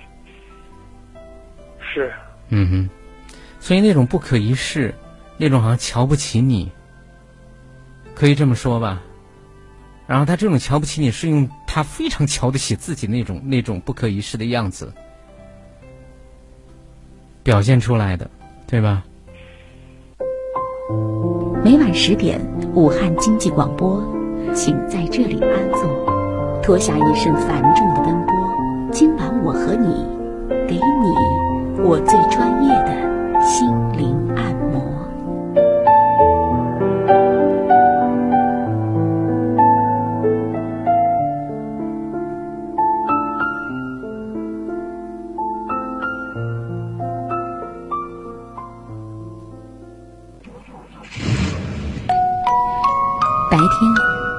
[1.78, 2.10] 是。
[2.48, 2.90] 嗯哼，
[3.60, 4.94] 所以那种不可一世，
[5.36, 6.72] 那种好像瞧不起你，
[8.14, 9.02] 可以这么说吧。
[10.06, 14.92] 然后他这种瞧不起你是用他非常瞧得起自己那种 那种不可一世的样子
[17.42, 18.30] 表现出来的，
[18.66, 19.02] 对吧？
[21.64, 22.38] 每晚十点，
[22.74, 24.02] 武汉经济广播，
[24.54, 28.34] 请在这里安坐，脱下一身繁重的奔波。
[28.92, 29.88] 今晚我和你，
[30.68, 32.73] 给你我最专业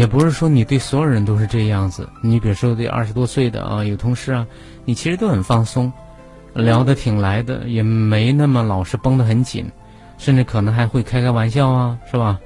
[0.00, 4.46] 也不是说你对所有人都是这样子，你比如说对二十多岁的啊，有同事啊，
[4.86, 5.92] 你其实都很放松，
[6.54, 9.70] 聊得挺来的，也没那么老是绷得很紧，
[10.16, 12.40] 甚至可能还会开开玩笑啊，是吧？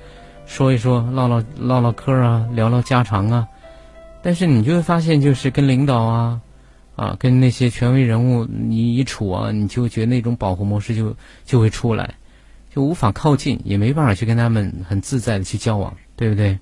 [0.47, 3.47] 说一说，唠唠唠唠嗑啊，聊聊家常啊。
[4.21, 6.41] 但是你就会发现，就是跟领导啊，
[6.97, 12.15] 啊，跟那些权威人物你一处啊，你就觉得那种保护模式就就会出来，
[12.75, 16.59] 就无法靠近，也没办法去跟他们很自在的去交往，对不对？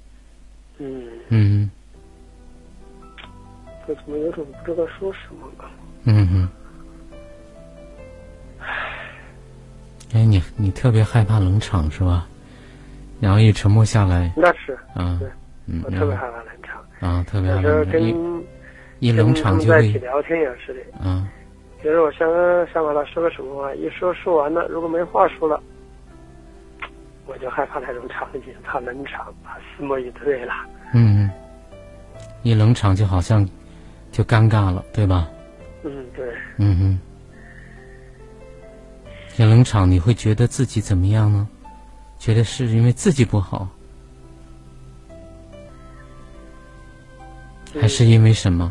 [0.83, 1.09] 嗯。
[1.29, 1.71] 嗯。
[3.87, 5.71] 我怎么有种不知道说什么了？
[6.05, 6.49] 嗯哼。
[10.15, 12.27] 哎，你你特别害怕冷场是吧？
[13.21, 14.33] 然后一沉默下来。
[14.37, 14.77] 那是。
[14.95, 15.17] 啊。
[15.21, 15.29] 对。
[15.67, 15.83] 嗯。
[15.85, 16.83] 我特别害怕冷场。
[17.01, 17.99] 啊，特别害怕。
[17.99, 18.15] 一
[18.99, 19.81] 一冷场就会。
[19.81, 20.81] 在一起聊天也是的。
[21.05, 21.27] 嗯。
[21.81, 22.29] 比如我想
[22.73, 25.61] 想把他说个什么话，一说说完了，如果没话说了，
[27.33, 30.53] 我就害怕那种场景，怕冷场，怕思莫以对了。
[30.93, 31.31] 嗯。
[32.43, 33.49] 一冷场就好像
[34.11, 35.31] 就尴尬了，对吧？
[35.83, 36.31] 嗯，对。
[36.59, 37.01] 嗯哼。
[39.39, 41.49] 一冷场，你会觉得自己怎么样呢？
[42.19, 43.67] 觉得是因为自己不好，
[47.81, 48.71] 还是因为什么？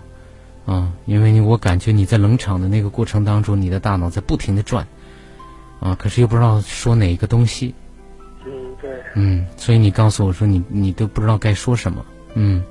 [0.67, 4.86] 啊，因为你我感觉你在冷场的那个过程当中，你的大脑在不停的转，
[5.80, 7.74] 啊，可是又不知道说哪一个东西。
[8.91, 9.23] 嗯，对。
[9.23, 12.63] 嗯，所以你告诉我说你你都不知道该说什么，嗯。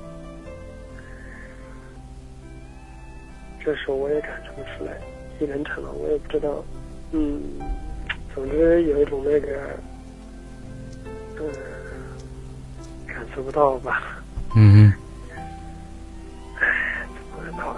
[3.63, 4.91] 这时候我也感受不出来，
[5.39, 6.63] 一冷场了，我也不知道，
[7.11, 7.39] 嗯，
[8.33, 9.47] 总之有一种那个，
[11.39, 11.47] 嗯，
[13.05, 14.01] 感受不到吧。
[14.55, 14.93] 嗯嗯。
[16.59, 17.05] 唉，
[17.35, 17.77] 怎么闹？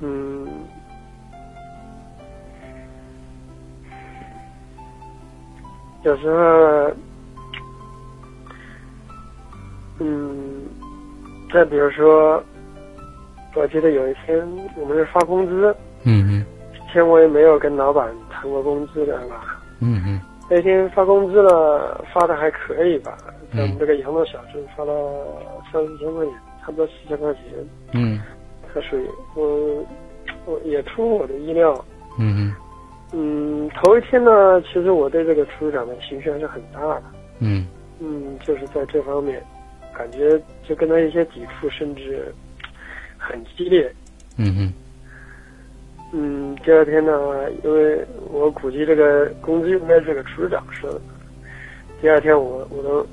[0.00, 0.48] 嗯。
[6.02, 6.90] 有时候，
[9.98, 10.64] 嗯，
[11.52, 12.42] 再比如说，
[13.54, 20.18] 我记得有一天我们是发工资，嗯嗯，之前我也没有跟老板谈过工资的吧，嗯嗯，
[20.48, 23.18] 那天发工资了，发的还可以吧，
[23.54, 24.92] 在我们这个杨乐小镇发了
[25.70, 27.42] 三四千块钱，差不多四千块钱，
[27.92, 28.20] 嗯，
[28.72, 29.84] 他属于我，
[30.46, 31.72] 我也出乎我的意料，
[32.18, 32.54] 嗯嗯。
[33.12, 37.02] 嗯，头一天呢，其实我对这个厨师长的情绪还是很大的。
[37.40, 37.66] 嗯
[37.98, 39.42] 嗯，就是在这方面，
[39.92, 42.32] 感觉就跟他一些抵触，甚至
[43.18, 43.92] 很激烈。
[44.36, 44.72] 嗯嗯。
[46.12, 47.12] 嗯，第二天呢，
[47.64, 51.00] 因为我估计这个工资应该是个厨师长说的。
[52.00, 53.06] 第二天我我都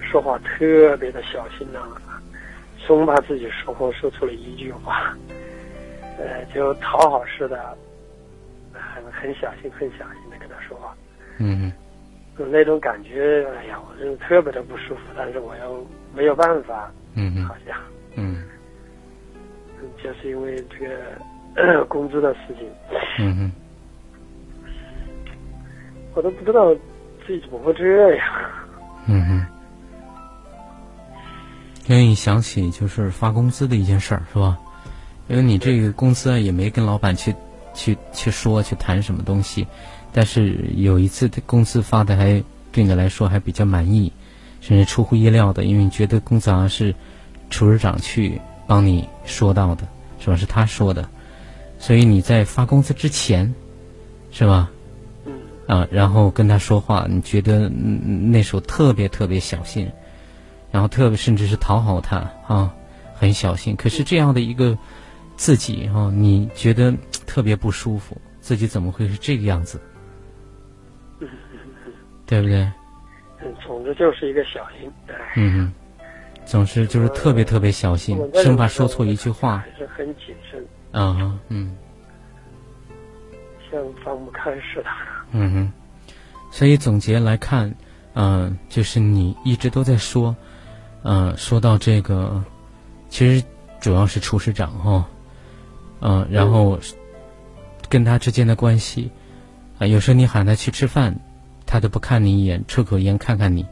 [0.00, 1.80] 说话特别的小心呐，
[2.98, 5.16] 生怕自己说话说错了一句话，
[6.18, 7.76] 呃，就讨好似的。
[8.72, 10.94] 很很小心，很小心的跟他说话，
[11.38, 11.72] 嗯，
[12.36, 17.76] 那种感觉，哎呀，我就特别的不舒服，但是我又没有办法，嗯好像，
[18.16, 18.44] 嗯，
[20.02, 22.68] 就是因为这个 工资的事情，
[23.18, 23.52] 嗯嗯，
[26.14, 26.72] 我都不知道
[27.26, 28.26] 自己怎么会这样，
[29.08, 29.46] 嗯哼，
[31.86, 34.58] 因为你想起就是发工资的一件事儿，是吧？
[35.28, 37.34] 因为你这个工资也没跟老板去。
[37.72, 39.64] 去去说去谈什么东西，
[40.12, 44.12] 但是有一次的工资发的还对你来说还比较满意，
[44.60, 46.92] 甚至出乎意料的，因为你觉得工资好像是
[47.48, 49.86] 厨师长去帮你说到的，
[50.18, 50.36] 是吧？
[50.36, 51.08] 是他说的，
[51.78, 53.54] 所以你在发工资之前，
[54.32, 54.68] 是吧？
[55.24, 55.32] 嗯。
[55.68, 59.88] 啊，然后跟他说话，你觉得那时候特别特别小心，
[60.70, 62.74] 然后特别甚至是讨好他啊，
[63.14, 63.74] 很小心。
[63.76, 64.76] 可是这样的一个。
[65.36, 66.92] 自己哈，你觉得
[67.26, 69.80] 特别不舒服，自己怎么会是这个样子？
[72.26, 72.70] 对不对？
[73.42, 74.92] 嗯，总之就是一个小心。
[75.36, 75.72] 嗯嗯，
[76.44, 79.56] 总是就是特别特别小心，生怕说错一句话。
[79.56, 80.62] 还是很谨慎。
[80.92, 81.74] 啊嗯。
[83.70, 84.90] 像放不开似的。
[85.30, 85.72] 嗯哼，
[86.50, 87.74] 所以总结来看，
[88.12, 90.36] 嗯，就是你一直都在说，
[91.02, 92.42] 嗯，说到这个，
[93.08, 93.44] 其实
[93.80, 95.06] 主要是厨师长哈。
[96.00, 96.78] 嗯，然后
[97.88, 99.10] 跟他之间的关系，
[99.78, 101.14] 啊，有时候你喊他去吃饭，
[101.66, 103.66] 他都不看你一眼，抽口烟看看你，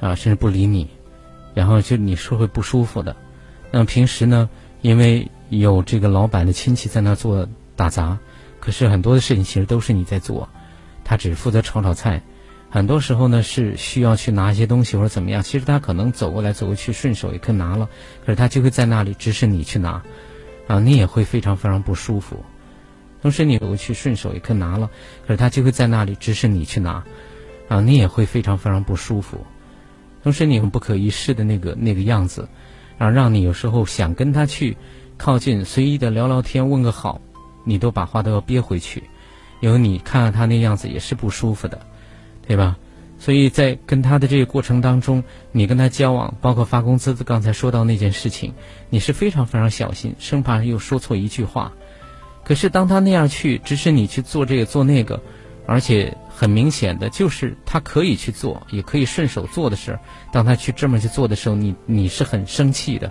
[0.00, 0.88] 啊，甚至不理你，
[1.54, 3.16] 然后就你是会不舒服的。
[3.70, 4.48] 那么平时呢，
[4.80, 7.46] 因为有这个老板的亲戚在那做
[7.76, 8.18] 打杂，
[8.60, 10.48] 可是很多的事情其实都是你在做，
[11.04, 12.22] 他只负责炒炒菜，
[12.72, 17.88] 很多时候呢是需要去拿一些东西或者怎么样，其实他可能走过来走过去顺手也可以拿了，
[18.24, 20.02] 可是他就会在那里指使你去拿。
[20.68, 22.42] 啊，你也会非常非常不舒服。
[23.20, 24.88] 同时，你走过去顺手一颗拿了，
[25.26, 27.04] 可是他就会在那里指使你去拿，
[27.68, 29.44] 啊，你也会非常非常不舒服。
[30.22, 32.48] 同时，你很不可一世的那个那个样子，
[32.96, 34.76] 啊，让你有时候想跟他去
[35.18, 37.20] 靠近，随意的聊聊天，问个好，
[37.64, 39.02] 你都把话都要憋回去。
[39.60, 41.78] 有你看到他那样子也是不舒服的，
[42.46, 42.76] 对吧？
[43.18, 45.22] 所以在跟他的这个过程当中，
[45.52, 48.52] 你跟他交往，包括发工资，刚才说到那件事情，
[48.90, 51.72] 你是非常非常小心，生怕又说错一句话。
[52.44, 55.22] 可是当他那样去指使你去做这个做那个，
[55.66, 60.00] 而且很明显的就是他可以去做，也可以顺手做的事儿，
[60.32, 63.08] 当他去这么去做的时候，你你是很生气的，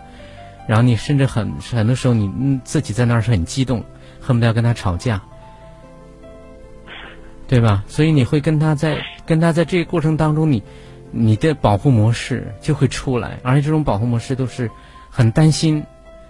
[0.68, 3.82] 然后你甚至很很多时候你自己在那儿是很激动，
[4.20, 5.24] 恨不得要跟他吵架。
[7.52, 7.84] 对吧？
[7.86, 10.64] 所以你会跟他在跟他在这个过程当中，你
[11.12, 14.72] 你的保护模式就会出来，而且这种保护模式都是
[15.10, 15.84] 很担心，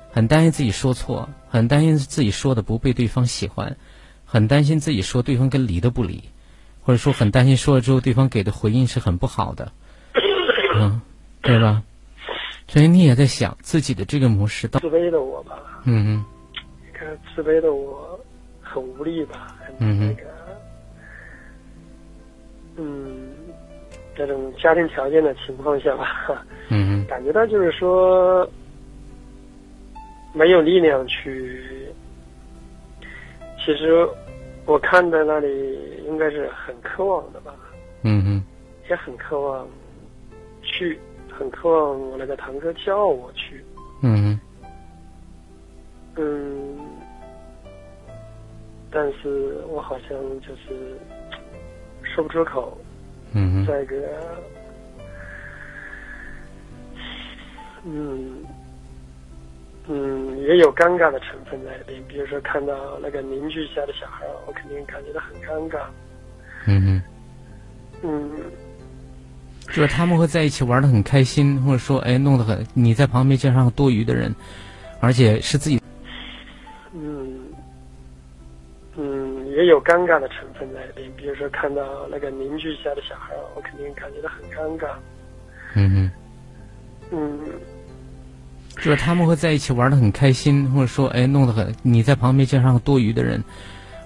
[0.09, 3.77] 很担心自己说错，很担心自己说的不被对方喜欢，
[4.25, 6.23] 很担心自己说对方跟理都不理，
[6.81, 9.71] 或者说很担心说了之后对方给的回应是很不好的，
[10.73, 10.99] 嗯，
[11.43, 11.83] 对吧？
[12.67, 15.53] 所以你也在想自己的这个模式，自卑的我吧，
[15.83, 16.25] 嗯嗯，
[16.81, 18.19] 你看自卑的我
[18.59, 20.23] 很无力吧，很那个。
[20.23, 20.40] 嗯，
[24.13, 28.47] 这种家庭条件的情况下吧，嗯，感觉到就是说
[30.33, 31.87] 没有力量去。
[33.57, 34.07] 其实
[34.65, 37.55] 我看在那里应该是很渴望的吧，
[38.03, 38.43] 嗯嗯，
[38.89, 39.67] 也很渴望
[40.61, 40.99] 去，
[41.31, 43.63] 很渴望我那个堂哥叫我去，
[44.03, 44.39] 嗯
[46.15, 46.77] 嗯，
[48.91, 50.97] 但是我好像就是。
[52.13, 52.77] 说不出口，
[53.33, 53.95] 嗯，再一个，
[57.85, 58.37] 嗯，
[59.87, 62.03] 嗯，也有尴尬的成分在里边。
[62.07, 65.79] 比如说看到那个邻居家的小孩，我肯定感觉到很尴尬。
[66.67, 67.01] 嗯嗯，
[68.03, 68.31] 嗯，
[69.67, 74.35] 就是他们会在一起玩的很开心，或者说，哎，弄得很，你在旁边加上多余的人，
[74.99, 75.80] 而且是自己。
[79.51, 84.87] 也有尴尬的成分在里边，比如说看到那个邻居家的小孩，我肯定感觉到很尴尬。
[85.75, 86.11] 嗯嗯，
[87.11, 87.39] 嗯，
[88.75, 93.43] 就是他们会在一起玩的很开心，或者说，哎，弄得很，你在旁边加上多余的人，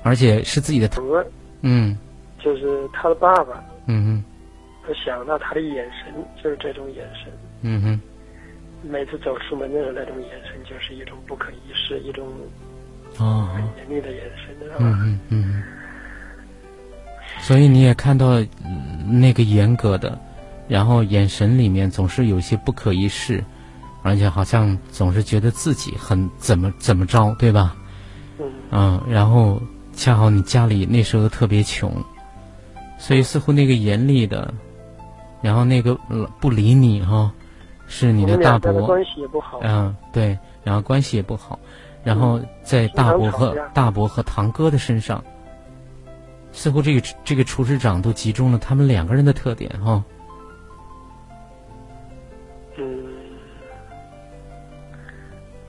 [0.03, 0.89] 而且是自己的。
[1.61, 1.97] 嗯，
[2.39, 3.63] 就是他的爸爸。
[3.87, 4.23] 嗯嗯，
[4.87, 7.31] 我想到他的眼神，就是这种眼神。
[7.61, 8.01] 嗯哼，
[8.87, 12.27] 每次走出门的那种眼神，就是一种不可一世，一种。
[13.17, 15.63] 哦，严厉的眼神，嗯嗯嗯。
[17.39, 18.43] 所以你也看到
[19.07, 20.17] 那个严格的，
[20.67, 23.43] 然后眼神里面总是有些不可一世，
[24.01, 27.75] 而且好像总是觉得自己很怎么怎么着，对吧？
[28.39, 28.51] 嗯。
[28.71, 29.61] 嗯，然后
[29.93, 31.91] 恰好你家里那时候特别穷，
[32.97, 34.53] 所以似乎那个严厉的，
[35.41, 35.93] 然后那个
[36.39, 37.31] 不理你哈，
[37.87, 38.85] 是你的大伯。
[38.85, 39.59] 关系也不好。
[39.61, 41.59] 嗯，对，然后关系也不好。
[42.05, 45.21] 然后在大伯和大伯和堂哥的身上，
[46.51, 50.03] 似乎这个这个厨师长都集中了他们两个人的特点哈。
[52.77, 53.03] 嗯，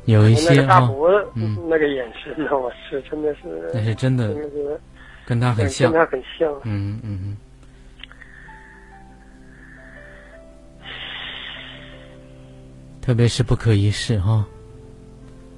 [0.05, 0.91] 有一些啊，
[1.35, 4.37] 嗯，那个眼神呢，我是真的是，那是真的，
[5.25, 7.37] 跟他很像，跟他很像，嗯嗯嗯，
[13.01, 14.47] 特别是不可一世哈。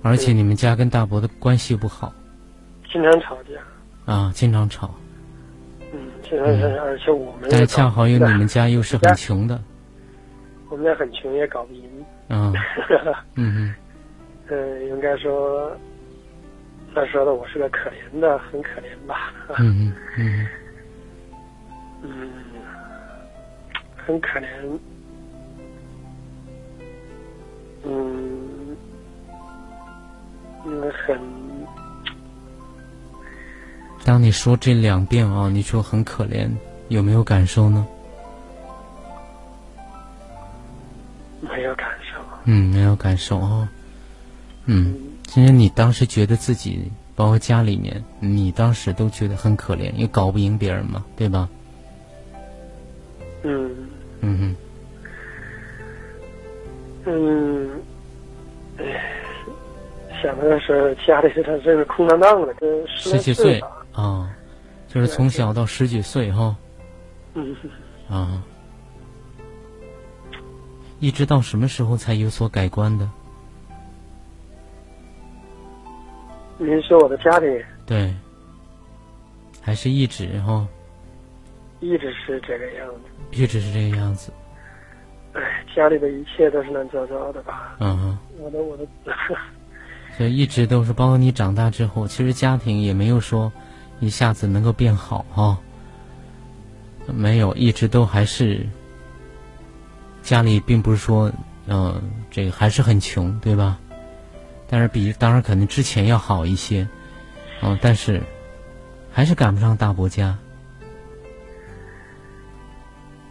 [0.03, 2.13] 而且你们家跟大伯的关系不好，
[2.91, 4.95] 经常吵架啊，经常吵。
[5.93, 9.61] 嗯，经常是，而且我们但是恰好有你们家又是很穷的，
[10.69, 11.83] 我们家很穷也搞不赢。
[12.29, 12.55] 嗯
[13.37, 13.75] 嗯
[14.49, 15.77] 嗯，应该说
[16.95, 19.33] 他说的我是个可怜的，很可怜吧。
[19.59, 20.47] 嗯嗯
[22.03, 22.31] 嗯，
[23.97, 24.47] 很可怜。
[27.85, 28.48] 嗯。
[30.93, 31.19] 很。
[34.05, 36.49] 当你说这两遍啊，你说很可怜，
[36.89, 37.87] 有没有感受呢？
[41.41, 42.19] 没有感受。
[42.45, 43.69] 嗯，没有感受啊。
[44.65, 44.97] 嗯，
[45.27, 51.49] 其实你当时觉得自己，包括家里面，你当时都觉得很可怜，也搞不赢别人嘛，对吧？
[53.43, 53.71] 嗯。
[54.21, 54.57] 嗯嗯。
[57.05, 57.83] 嗯。
[58.79, 59.18] 哎。
[60.23, 63.61] 想的是家里头真是空荡荡的，跟十几岁
[63.93, 64.31] 啊，
[64.87, 66.57] 就是从小到十几岁哈，
[67.35, 67.57] 嗯
[68.09, 68.43] 啊，
[71.01, 73.09] 一直到什么时候才有所改观的？
[76.59, 77.65] 您说我的家里？
[77.87, 78.13] 对，
[79.63, 80.67] 还是一直哈？
[81.81, 83.01] 一直是这个样子。
[83.31, 84.33] 一直是这个样子。
[85.35, 87.77] 哎，家里的一切都是乱糟糟的吧？
[87.79, 88.19] 嗯。
[88.39, 88.85] 我的我的。
[90.19, 93.53] 就一直都是，包括你长大之后，其实家庭也没有说
[94.01, 95.57] 一下子能够变好哈。
[97.07, 98.67] 没有，一直都还是
[100.23, 101.33] 家里并不是说，
[101.69, 103.79] 嗯，这个还是很穷，对吧？
[104.69, 106.87] 但是比当然可能之前要好一些，
[107.63, 108.21] 嗯，但是
[109.11, 110.37] 还是赶不上大伯家。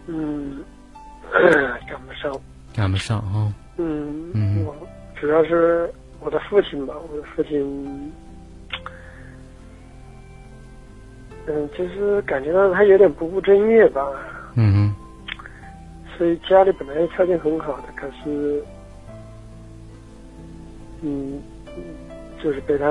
[0.08, 0.64] 嗯，
[1.88, 2.42] 赶不上。
[2.74, 3.54] 赶不上啊。
[3.78, 4.76] 嗯嗯，我
[5.20, 5.94] 主要是
[6.28, 8.12] 我的父亲吧，我的父亲，
[11.46, 14.06] 嗯，就是感觉到他有点不务正业吧。
[14.56, 14.94] 嗯嗯。
[16.18, 18.62] 所以家里本来条件很好的，可是。
[21.02, 21.42] 嗯，
[22.44, 22.86] 就是被他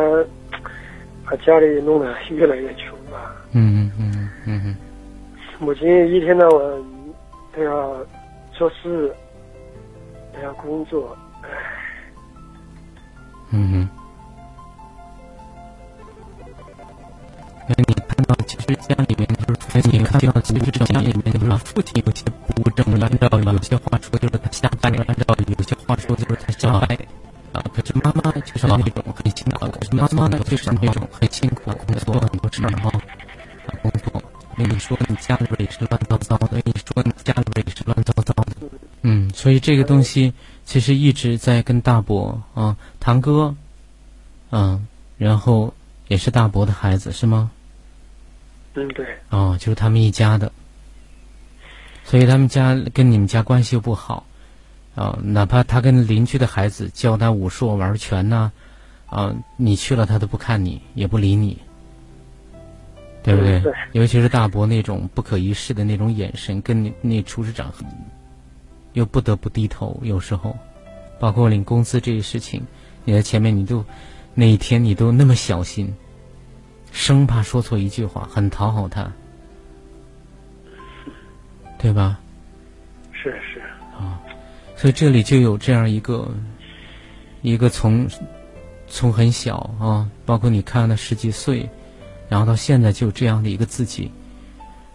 [1.27, 3.37] 把家里弄得越来越穷吧。
[3.53, 4.77] 嗯嗯嗯嗯嗯。
[5.59, 6.85] 母亲一天到晚
[7.55, 7.99] 都要
[8.51, 9.15] 做事，
[10.33, 11.26] 都要工作，唉。
[13.51, 13.89] 嗯嗯。
[17.69, 26.99] 那你看到，其实家里面就是，你看到，其实家里面就是父亲有些不务正业，按照有些话说就是他瞎掰，按照有些话说就是他瞎掰。
[27.53, 27.65] 啊！
[27.73, 32.93] 可是妈妈就是那种很辛苦，可是妈妈呢就是那种很辛苦，工作很多事儿哈，
[33.81, 34.23] 工作。
[34.57, 36.61] 你说，你家里边也是乱糟糟的。
[36.67, 38.69] 你说，你家里边也是乱糟糟的。
[39.03, 40.35] 嗯，所以这个东西
[40.67, 43.55] 其实一直在跟大伯啊，堂哥，
[44.51, 44.87] 嗯，
[45.17, 45.73] 然后
[46.09, 47.51] 也是大伯的孩子是吗？
[48.75, 49.07] 嗯，对。
[49.31, 50.53] 哦，就是他们一家的，
[52.05, 54.27] 所以他们家跟你们家关系又不好。
[54.97, 58.51] 啊，哪怕他跟邻居的孩子教他武术、玩拳呐，
[59.07, 61.57] 啊，你去了他都不看你，也不理你，
[63.23, 63.63] 对不对？
[63.93, 67.71] 尤其是大伯那种不可一世的那种眼神，跟你那厨师长
[68.97, 70.01] 又不得不低头。
[70.03, 70.57] 有时候，
[71.21, 72.67] 包括领工资这些事情，
[73.05, 73.85] 你在前面你都
[74.35, 75.95] 那一天你都那么小心，
[76.93, 79.13] 生怕说错一句话，很讨好他，
[81.79, 82.19] 对吧？
[83.13, 83.61] 是是
[83.95, 84.19] 啊。
[84.77, 86.31] 所以这里就有这样一个，
[87.43, 88.09] 一个从
[88.89, 91.69] 从很小啊，包括你看他十几岁，
[92.31, 94.11] 然后到现在就这样的一个自己。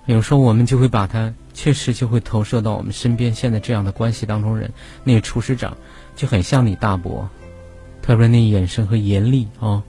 [0.07, 4.71] 有时候我们就会把他确实就会投射到我们身边现在这样的关系当中人。
[5.03, 5.75] 那个厨师长
[6.15, 7.27] 就很像你大伯，
[8.01, 9.83] 特别那眼神和严厉啊，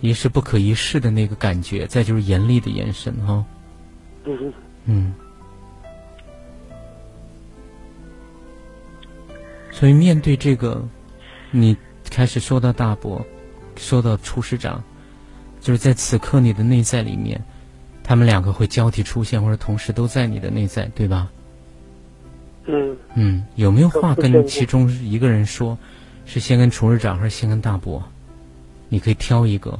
[0.00, 3.44] 一是不可一世的那个感觉，再就是严厉的眼神哈。
[4.24, 4.52] 嗯
[4.84, 5.14] 嗯。
[9.70, 10.86] 所以面对这个，
[11.50, 11.76] 你
[12.08, 13.20] 开始说到大伯，
[13.76, 14.82] 说到厨师长，
[15.60, 17.44] 就是在此刻你的内在里面，
[18.04, 21.28] 他们两个会交替出现，或者同时都在你的内在，对吧？
[22.66, 22.96] 嗯。
[23.14, 25.76] 嗯，有没有话跟其中一个人说？
[26.26, 28.02] 是先跟厨师长，还是先跟大伯？
[28.88, 29.78] 你可以挑一个。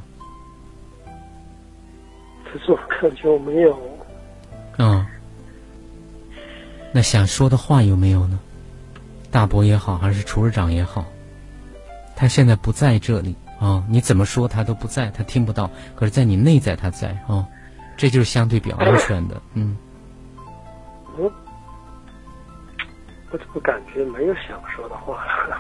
[2.45, 3.79] 可是我感觉我没有。
[4.79, 5.07] 嗯。
[6.93, 8.39] 那想说的话有没有呢？
[9.31, 11.05] 大伯也好，还是厨师长也好，
[12.15, 13.85] 他现在不在这里啊！
[13.89, 15.69] 你怎么说他都不在，他听不到。
[15.97, 17.45] 可是，在你内在他在啊，
[17.97, 19.41] 这就是相对比较安全的。
[19.55, 19.77] 嗯。
[21.17, 21.33] 我
[23.31, 25.57] 我怎么感觉没有想说的话了？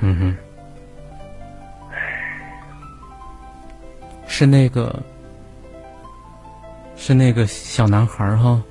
[0.00, 0.36] 嗯哼。
[4.26, 5.02] 是那个，
[6.96, 8.62] 是那个小男孩哈。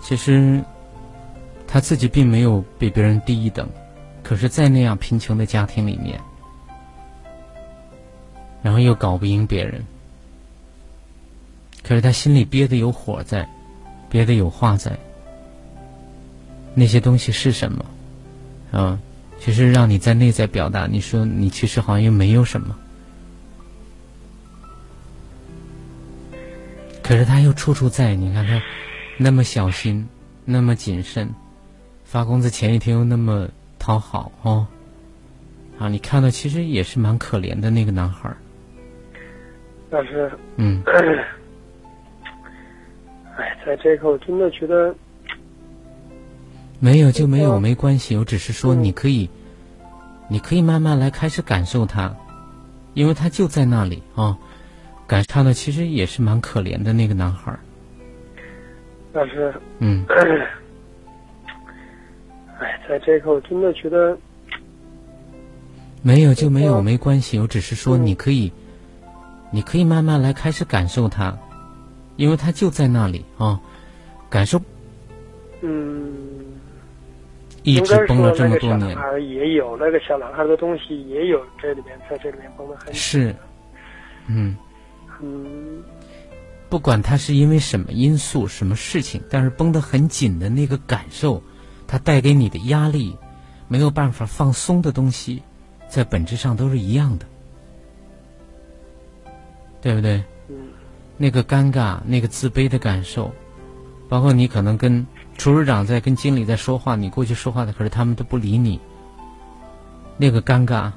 [0.00, 0.62] 其实。
[1.70, 3.68] 他自己并没有比别人低一等，
[4.24, 6.18] 可是，在那样贫穷的家庭里面，
[8.62, 9.84] 然后又搞不赢别人，
[11.82, 13.48] 可是他心里憋的有火在，
[14.10, 14.98] 憋的有话在。
[16.74, 17.84] 那些东西是什么？
[18.70, 18.98] 啊，
[19.40, 22.76] 其实让你在内在表达，你说你其实好像又没有什么，
[27.02, 28.14] 可是他又处处在。
[28.14, 28.62] 你看他
[29.16, 30.06] 那么小心，
[30.44, 31.28] 那么谨慎。
[32.04, 33.48] 发工资前一天又那么
[33.78, 34.66] 讨好哦，
[35.78, 38.36] 啊，你看到其实也是蛮可怜的那个男孩儿。
[39.90, 40.82] 但是，嗯，
[43.38, 44.92] 哎，在这个我真的觉得
[46.80, 49.30] 没有就没有没关系，我只是说你可以，
[50.28, 52.14] 你可以慢慢来开始感受他，
[52.94, 54.36] 因为他就在那里啊，
[55.06, 57.60] 感受的其实也是蛮可怜的那个男孩儿。
[59.12, 60.04] 但是，嗯。
[62.60, 64.18] 哎，在这口真的觉得
[66.02, 68.52] 没有就没有没关系，我只是说你可以，
[69.52, 71.38] 你可以慢慢来开始感受它，
[72.18, 73.58] 因为他就在那里啊，
[74.28, 74.60] 感受。
[75.62, 76.14] 嗯。
[77.62, 78.96] 一直崩了这么多年。
[79.30, 82.92] 也有那个小男孩的东西，也有这里面在这里面崩的很。
[82.92, 83.34] 是。
[84.26, 84.56] 嗯。
[85.20, 85.82] 嗯。
[86.68, 91.42] 不管他是因为什么因素、什么事情，但是绷得很紧的那个感受，
[91.86, 93.16] 它带给你的压力，
[93.68, 95.42] 没有办法放松的东西，
[95.88, 97.26] 在本质上都是一样的，
[99.80, 100.22] 对不对？
[101.18, 103.30] 那个尴尬、那个自卑的感受，
[104.08, 105.06] 包括你可能跟
[105.36, 108.80] 厨师长在跟经理在说话，你过去说话的，可是他们都不理你，
[110.16, 110.92] 那个尴尬，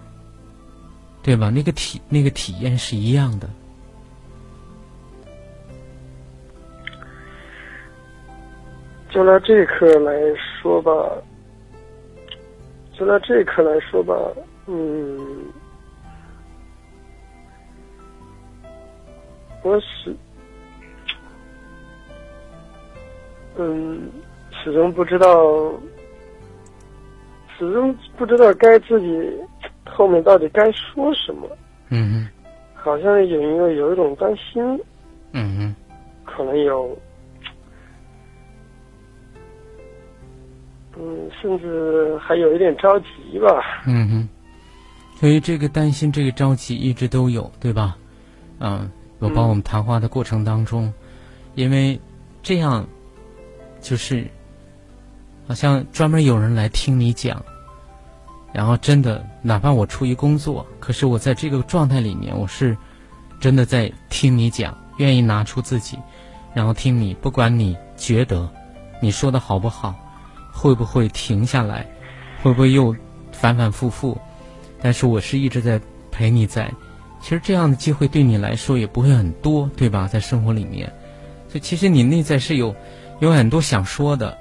[1.24, 1.50] 对吧？
[1.50, 3.50] 那个体那个体验是一样的。
[9.10, 10.14] 就拿这一刻来
[10.62, 10.92] 说吧，
[12.98, 14.16] 就拿这一刻来说吧，
[14.68, 15.44] 嗯，
[19.64, 20.16] 我始，
[23.58, 24.10] 嗯，
[24.52, 25.28] 始终不知道，
[27.58, 29.32] 始终不知道该自己
[29.86, 31.48] 后面到底该说什么。
[31.90, 32.28] 嗯哼
[32.74, 34.62] 好像有一个有一种担心。
[35.34, 35.76] 嗯哼。
[36.26, 36.98] 可能有。
[40.98, 43.84] 嗯，甚至还有一点着急吧。
[43.86, 44.30] 嗯哼，
[45.16, 47.98] 所以这个担心、这个着急一直都有，对吧？
[48.60, 48.90] 嗯，
[49.22, 50.94] 我帮我们谈话的过程当中，
[51.56, 51.98] 因为
[52.44, 52.86] 这样
[53.80, 54.28] 就是
[55.48, 57.42] 好像专门有人来听你讲，
[58.52, 62.76] 然后真的，哪怕我出于工作，可是我在这个状态里面，我是
[63.40, 65.98] 真的在听你讲，愿意拿出自己，
[66.54, 68.50] 然后听你，不管你觉得
[69.02, 69.96] 你说的好不好。
[70.54, 71.88] 会不会停下来？
[72.44, 72.94] 会不会又
[73.32, 74.20] 反反复复？
[74.82, 75.80] 但是我是一直在
[76.12, 76.70] 陪你在。
[77.22, 80.08] 其实这样的机会对你来说也不会很多，对吧？
[80.08, 80.92] 在生活里面，
[81.48, 82.76] 所以其实你内在是有
[83.20, 84.38] 有很多想说的，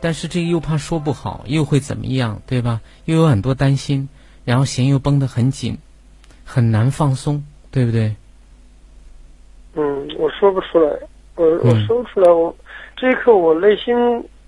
[0.00, 2.80] 但是这又怕说不好，又会怎么样，对吧？
[3.04, 4.08] 又有很多担心，
[4.44, 5.78] 然后弦又绷得很紧，
[6.44, 8.16] 很难放松，对不对？
[9.74, 10.90] 嗯，我说不出来，
[11.36, 12.54] 我我说不出来，我
[12.96, 13.94] 这一刻我内心。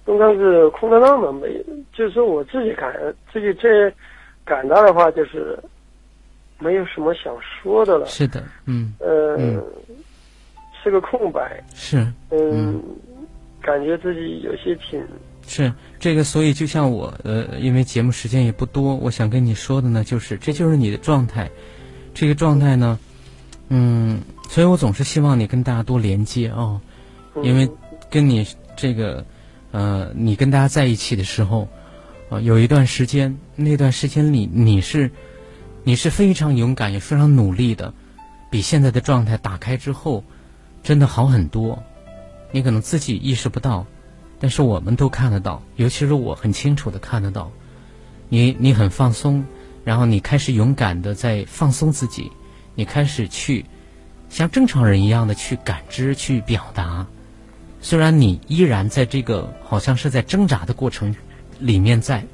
[0.08, 1.48] 应该是空荡荡的，没，
[1.92, 2.94] 就是我自己感
[3.32, 3.92] 自己这
[4.44, 5.58] 感到的话，就是
[6.58, 8.06] 没有什么想说的了。
[8.06, 9.62] 是的，嗯，呃，
[10.82, 11.62] 是个空白。
[11.74, 12.82] 是，嗯，
[13.60, 15.02] 感觉自己有些挺。
[15.46, 21.50] 是这个，所以就像我，呃，因为节目时间也不多，我想跟你说的呢，就是这就是你的状态，
[22.12, 22.98] 这个状态呢，
[23.68, 26.80] 嗯，所以我总是希望你跟大家多连接哦，
[27.42, 27.68] 因为
[28.10, 28.46] 跟你
[28.76, 29.24] 这个。
[29.72, 31.68] 呃，你跟大家在一起的时候，
[32.30, 35.10] 啊，有一段时间，那段时间里你是，
[35.88, 37.94] 你是非常勇敢也非常努力的，
[38.50, 40.24] 比现在的状态打开之后，
[40.82, 41.80] 真的好很多。
[42.50, 43.86] 你可能自己意识不到，
[44.40, 47.52] 但是我们都看得到，尤其是我很清楚的看得到。
[48.28, 49.44] 你你很放松，
[49.84, 52.32] 然后你开始勇敢的在放松自己，
[52.74, 53.64] 你开始去
[54.28, 57.06] 像正常人一样的去感知、去表达。
[57.80, 61.14] 虽然你依然在这个好像是在挣扎的过程
[61.60, 62.26] 里面在，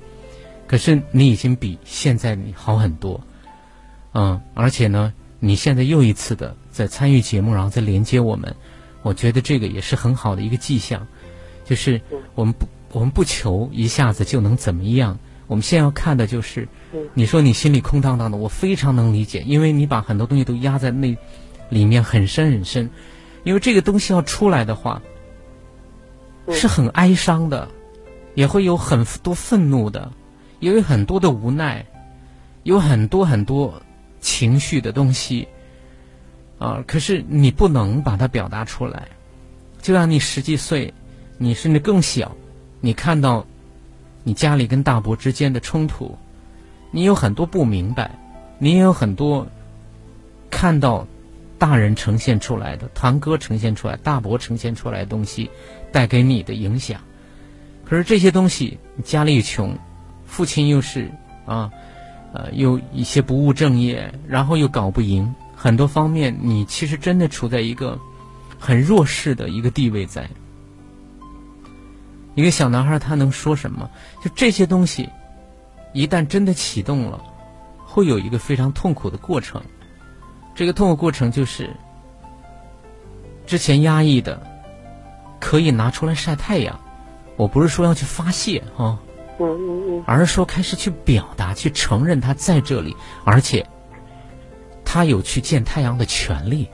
[0.66, 3.20] 可是你已经比现在你好很多，
[4.12, 8.54] 嗯，而且呢，你现在又一次的在参与节目，然后再连接我们，
[9.02, 11.06] 我觉得这个也是很好的一个迹象，
[11.64, 12.00] 就是
[12.34, 16.68] 我们不我们不求一下子就能怎么样，我们现在要看的就是，
[17.14, 21.16] 你说你心里空荡荡的，我非常能理解，因为你把很多东西都压在那
[21.70, 22.90] 里面很深很深，
[23.44, 25.00] 因为这个东西要出来的话。
[26.50, 27.68] 是很哀伤的，
[28.34, 30.10] 也会有很多愤怒的，
[30.58, 31.86] 也有很多的无奈，
[32.64, 33.80] 有很多很多
[34.22, 35.46] 情绪的东西
[36.58, 36.82] 啊。
[36.86, 39.06] 可是你不能把它表达出来。
[39.82, 40.94] 就让你十几岁，
[41.36, 42.34] 你甚至更小，
[42.80, 43.44] 你看到
[44.24, 46.16] 你家里跟大伯之间的冲突，
[46.90, 48.18] 你有很多不明白，
[48.58, 49.46] 你也有很多
[50.50, 51.06] 看到。
[51.58, 55.48] 大人呈现出来的，堂哥呈现出来，大伯呈现出来的东西，
[55.92, 57.00] 带给你的影响。
[57.84, 59.78] 可是这些东西，家里穷，
[60.26, 61.08] 父亲又是
[61.46, 61.70] 啊，
[62.32, 67.98] 呃，有一些不务正业，然后又搞不赢，很多方面，你其实真的处在一个
[68.58, 70.28] 很弱势的一个地位，在
[72.34, 73.90] 一个小男孩，他能说什么？
[74.24, 75.08] 就这些东西，
[75.92, 77.22] 一旦真的启动了，
[77.84, 79.60] 会有一个非常痛苦的过程。
[80.54, 81.68] 这个痛苦过程就是，
[83.46, 84.42] 之前压抑的，
[85.38, 86.80] 可以拿出来晒太阳。
[87.36, 88.98] 我不是说要去发泄啊，
[90.06, 93.66] 而说开始去表达、去承认他在这里，而且
[94.84, 96.68] 他有去见太阳的权利。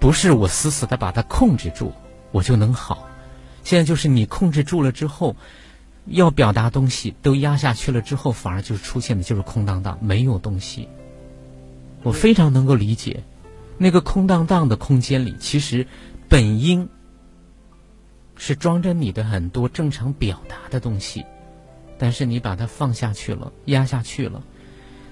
[0.00, 1.92] 不是我死死的把它控制住，
[2.30, 3.08] 我就能好。
[3.64, 5.36] 现在就是你控制住了之后，
[6.06, 10.88] 要表达东西都压下去了之后，反而就是出现的就是空荡荡，没有东西。
[12.04, 13.24] 我非常能够理解，
[13.76, 15.86] 那个空荡荡的空间里，其实
[16.28, 16.88] 本应
[18.38, 21.22] 是装着你的很多正常表达的东西，
[21.98, 24.42] 但是你把它放下去了，压下去了。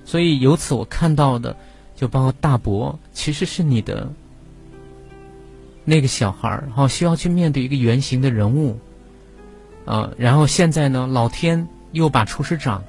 [0.04, 1.54] 所以由此我看到的，
[1.94, 4.08] 就包括大伯，其实是你的
[5.84, 8.78] 那个小孩儿，哈，需要去面对一个原型的人物，
[9.84, 12.82] 啊，然后现在呢，老天又把厨师长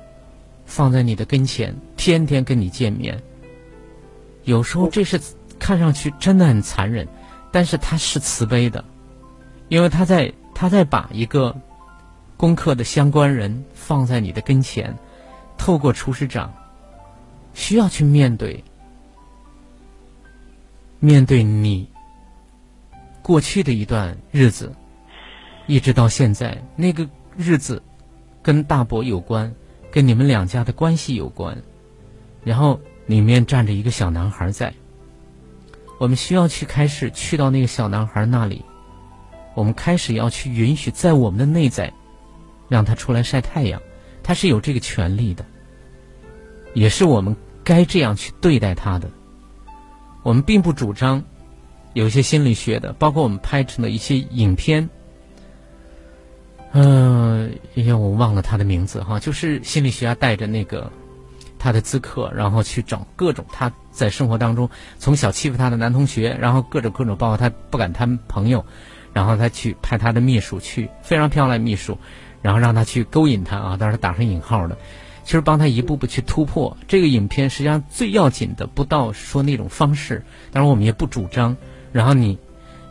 [0.65, 3.19] 放在你的跟前，天天跟你见面。
[4.43, 5.19] 有时候这是
[5.57, 7.07] 看上去真的很残忍，
[7.51, 8.85] 但是他是慈悲的，
[9.69, 11.55] 因为他在他在把一个
[12.35, 14.95] 功课的相关人放在你的跟前，
[15.57, 16.53] 透过厨师长。
[17.53, 18.63] 需要去面对，
[20.99, 21.89] 面对你
[23.23, 24.71] 过去的一段日子，
[25.65, 27.81] 一直到现在，那个日子
[28.43, 29.51] 跟大伯有关，
[29.89, 31.57] 跟你们两家的关系有关，
[32.43, 34.71] 然后里面站着一个小男孩在。
[35.97, 38.63] 我们需要去开始去到那个小男孩那里，
[39.57, 41.91] 我们开始要去允许在我们的内在，
[42.69, 43.81] 让他出来晒太阳，
[44.21, 45.43] 他是有这个权利的，
[46.75, 47.35] 也是我们。
[47.63, 49.09] 该这样去对待他的。
[50.23, 51.21] 我们并不主张
[51.93, 54.87] 有一些心理学的，包括我们拍成的一些影片。
[56.71, 60.89] 嗯，因为我忘了他的名字哈，就是心理学家带着那个
[61.59, 68.63] 他的咨客，然后去找各种他在生活当中从小欺负他的男同学，然后各种各种，包括他不敢谈朋友，
[69.17, 71.97] 然后他去派他的秘书去非常漂亮秘书，
[72.39, 74.77] 然后让他去勾引他啊，当然打上引号的。
[75.23, 81.57] 其实帮他一步步去突破这个影片，实际上最要紧的不到说那种方式，当然我们也不主张。
[81.91, 82.37] 然后你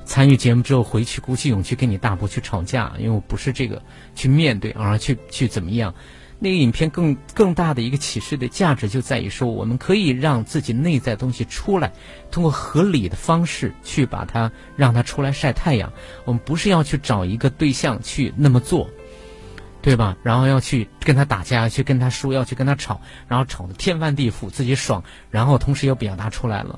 [0.05, 3.81] 参与节目之后回去鼓起勇气跟你大伯去吵架，因为我不是这个
[4.17, 5.95] 去面对，而去去怎么样？
[6.47, 11.93] 那个影片更更大的一个启示的价值就在于说，我们可以让自己内在东西出来，
[12.31, 15.93] 通过合理的方式去把它让它出来晒太阳。
[16.25, 18.89] 我们不是要去找一个对象去那么做。
[19.83, 20.17] 对吧？
[20.25, 26.77] 然后要去跟他打架，去跟他输，要去跟他吵，然后吵得天翻地覆，自己爽，然后同时又表达出来了，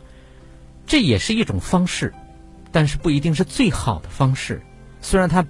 [0.86, 2.12] 这也是一种方式，
[2.70, 4.60] 但是不一定是最好的方式。
[5.00, 5.42] 虽然他，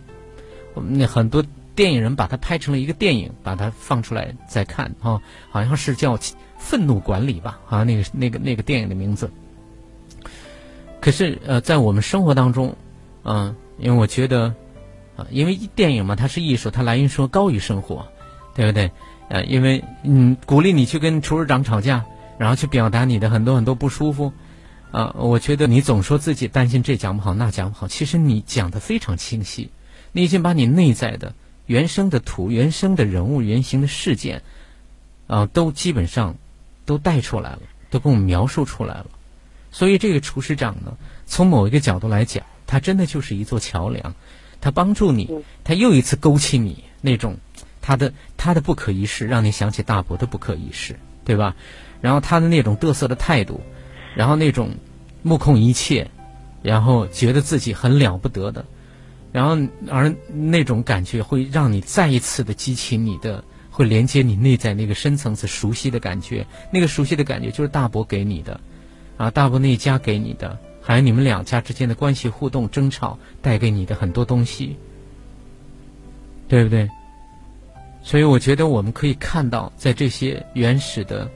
[0.74, 1.44] 我们那很多
[1.78, 6.16] 电影人把它拍成了一个电影，把它放出来再看啊，好像是叫
[6.58, 7.60] 《愤怒管理》吧？
[7.68, 9.30] 啊，那个那个那个电影的名字。
[11.00, 12.74] 可是呃，在我们生活当中，
[13.22, 14.52] 嗯，因为我觉得。
[15.16, 18.06] 啊，因为电影嘛，它是艺术，它来源说高于生活，
[18.54, 18.88] 对不对？
[19.28, 22.04] 呃，因为嗯，鼓励你去跟厨师长吵架，
[22.38, 24.32] 然后去表达你的很多很多不舒服，
[24.92, 29.72] 啊，我觉得你总说自己担心这讲不好那讲不好，其实你讲的非常清晰，
[30.12, 31.34] 你已经把你内在的
[31.68, 34.42] 原生的图、原生的人物、原型的事件，
[35.28, 36.34] 啊，都基本上
[36.86, 37.60] 都带出来了，
[37.90, 39.06] 都给我们描述出来了。
[39.70, 40.96] 所以这个厨师长呢，
[41.26, 44.14] 从某一个角度来讲，他真的就是一座桥梁。
[44.60, 45.30] 他帮助你，
[45.62, 47.36] 他又一次勾起你那种
[47.80, 51.54] 他的他的不可一世，让你想起大伯的不可一世，对吧？
[52.00, 53.60] 然后他的那种嘚瑟的态度，
[54.16, 54.70] 然后那种
[55.22, 56.10] 目空一切，
[56.62, 58.64] 然后觉得自己很了不得的，
[59.32, 59.56] 然后
[59.90, 68.60] 而那种感觉会让你再一次的激起你的，会连接你内在那个深层次熟悉的感觉，那个熟悉的感觉就是大伯给你的，
[69.16, 70.58] 啊，大伯那一家给你的。
[70.80, 74.74] 还有你们两家之间的关系互动、争吵带给你的很多东西，
[76.48, 76.88] 对不对？
[78.02, 81.30] 所以我觉得我们可以看到，在这些原始的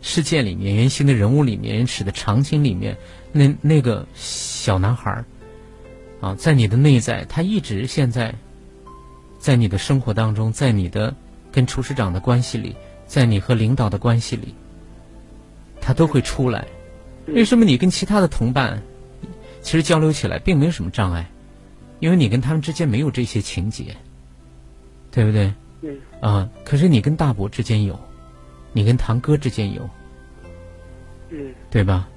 [0.00, 2.96] 事件里面、原型的人物里面、原始的场景里面，
[3.30, 5.24] 那那个小男孩儿
[6.24, 8.34] 啊，在你的内在，他一直现在
[9.38, 11.14] 在你的生活当中，在你的
[11.52, 12.74] 跟厨师长的关系里，
[13.06, 14.54] 在你和领导的关系里，
[15.82, 16.66] 他都会出来。
[17.26, 18.82] 为什么你跟其他的同伴？
[19.60, 21.30] 其实交流起来并没有什么障碍，
[22.00, 23.94] 因为你跟他们之间没有这些情节，
[25.10, 25.52] 对不对？
[25.82, 25.94] 嗯。
[26.22, 28.00] 啊，可是你跟大伯之间有，
[28.72, 29.90] 你跟堂哥之间有，
[31.28, 32.08] 嗯，对吧？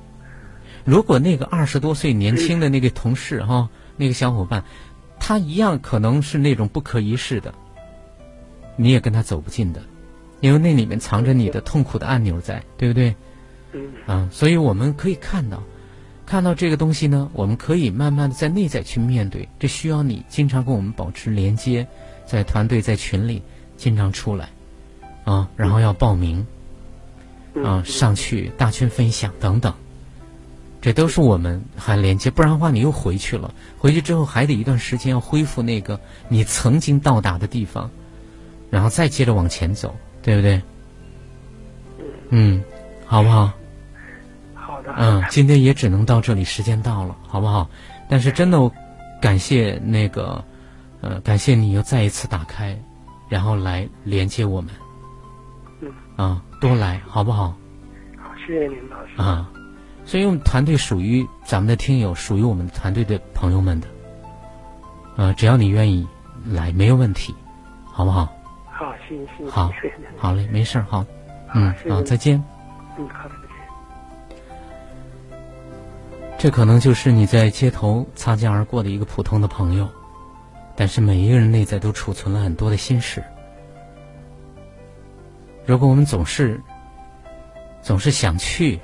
[0.86, 4.64] 如果那个二十多岁年轻的那个同事哈，那个小伙伴，
[5.20, 7.54] 他一样可能是那种不可一世的，
[8.78, 9.82] 你也跟他走不近的，
[10.40, 13.16] 因为那里面藏着你的痛苦的按钮在，对不对？
[13.74, 13.90] 嗯。
[14.06, 15.62] 啊，所以我们可以看到。
[16.26, 21.88] 看到这个东西呢，我们可以慢慢的在内在去面对，这需要你经常跟我们保持连接，
[22.26, 23.42] 在团队在群里
[23.78, 24.50] 经常出来，
[25.24, 26.46] 啊，然后要报名，
[27.64, 29.74] 啊，上去大群分享等等，
[30.80, 36.00] 这都是我们还连接，不然的话你又回去了，回去之后还得一段时间要恢复那个
[36.30, 37.90] 你曾经到达的地方，
[38.70, 40.62] 然后再接着往前走，对不对？
[42.30, 42.64] 嗯，
[43.06, 43.52] 好不好？
[44.54, 44.94] 好的。
[44.98, 47.70] 嗯，今天也只能到这里，时间到了，好不好？
[48.10, 48.72] 但是真的，
[49.22, 50.44] 感谢那个，
[51.02, 52.78] 呃，感谢你又再一次打开，
[53.30, 54.70] 然后来连接我们。
[55.82, 55.92] 嗯。
[56.18, 57.56] 啊，多来，好不好？
[58.18, 59.14] 好，谢谢您，老师。
[59.18, 59.50] 啊，
[60.08, 63.88] 所以我们团队属于咱们的听友，属于我们团队的朋友们的。
[65.18, 66.08] 呃，只要你愿意
[66.46, 67.36] 来，没有问题，
[67.84, 68.34] 好不好？
[68.72, 69.70] 好，行行，好，
[70.16, 71.06] 好嘞，没事儿，好，
[71.54, 72.42] 嗯，好，再见。
[72.98, 73.48] 嗯，好的，再
[75.28, 75.38] 见。
[76.38, 79.90] 这可能就是你在街头擦肩而过的一个普通的朋友，
[80.74, 83.22] 但是每一个人内在都储存了很多的心事。
[85.66, 86.62] 如果我们总是
[87.82, 88.80] 总是想去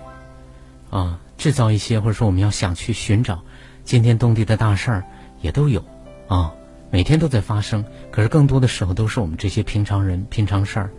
[0.98, 3.42] 啊制造一些，或者说我们要想去寻找
[3.84, 5.04] 惊天动地的大事儿，
[5.42, 5.84] 也都有。
[6.28, 6.54] 啊，
[6.90, 10.90] 每天都在发生，可是更多的时候都是我们这些平常人、平常事儿，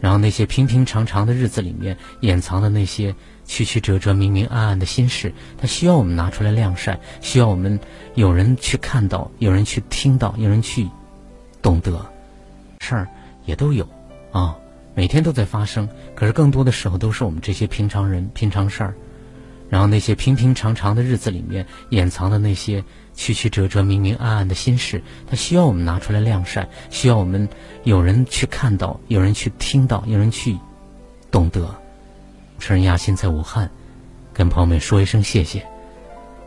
[0.00, 3.14] 然后那些平平常常的日子里面掩藏的那些
[3.44, 7.78] 曲曲折折、明明暗暗的心事，它需要我们拿出来晾晒，需要我们
[8.14, 10.88] 有人去看到，有人去听到，有人去
[11.62, 12.04] 懂得，
[12.80, 13.08] 事儿
[13.46, 13.88] 也都有
[14.32, 14.56] 啊，
[14.94, 18.94] 每天都在发生，可是更多的时候都是我们这些平常人、平常事儿，
[19.68, 22.84] 然后那些平平常常的日子里面掩藏的那些。
[23.18, 27.48] 曲曲折折、明明暗暗的心事，它需要我们拿出来晾晒，需要我们
[27.82, 30.56] 有人去看到，有人去听到，有人去
[31.28, 31.68] 懂得。
[32.60, 33.68] 陈人亚欣在武汉，
[34.32, 35.66] 跟朋友们说一声谢谢。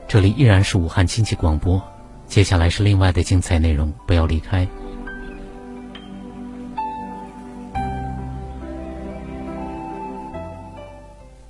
[0.08, 1.84] 这里依然是武汉经济广播，
[2.26, 4.66] 接下来是另外的精彩内容，不要离开。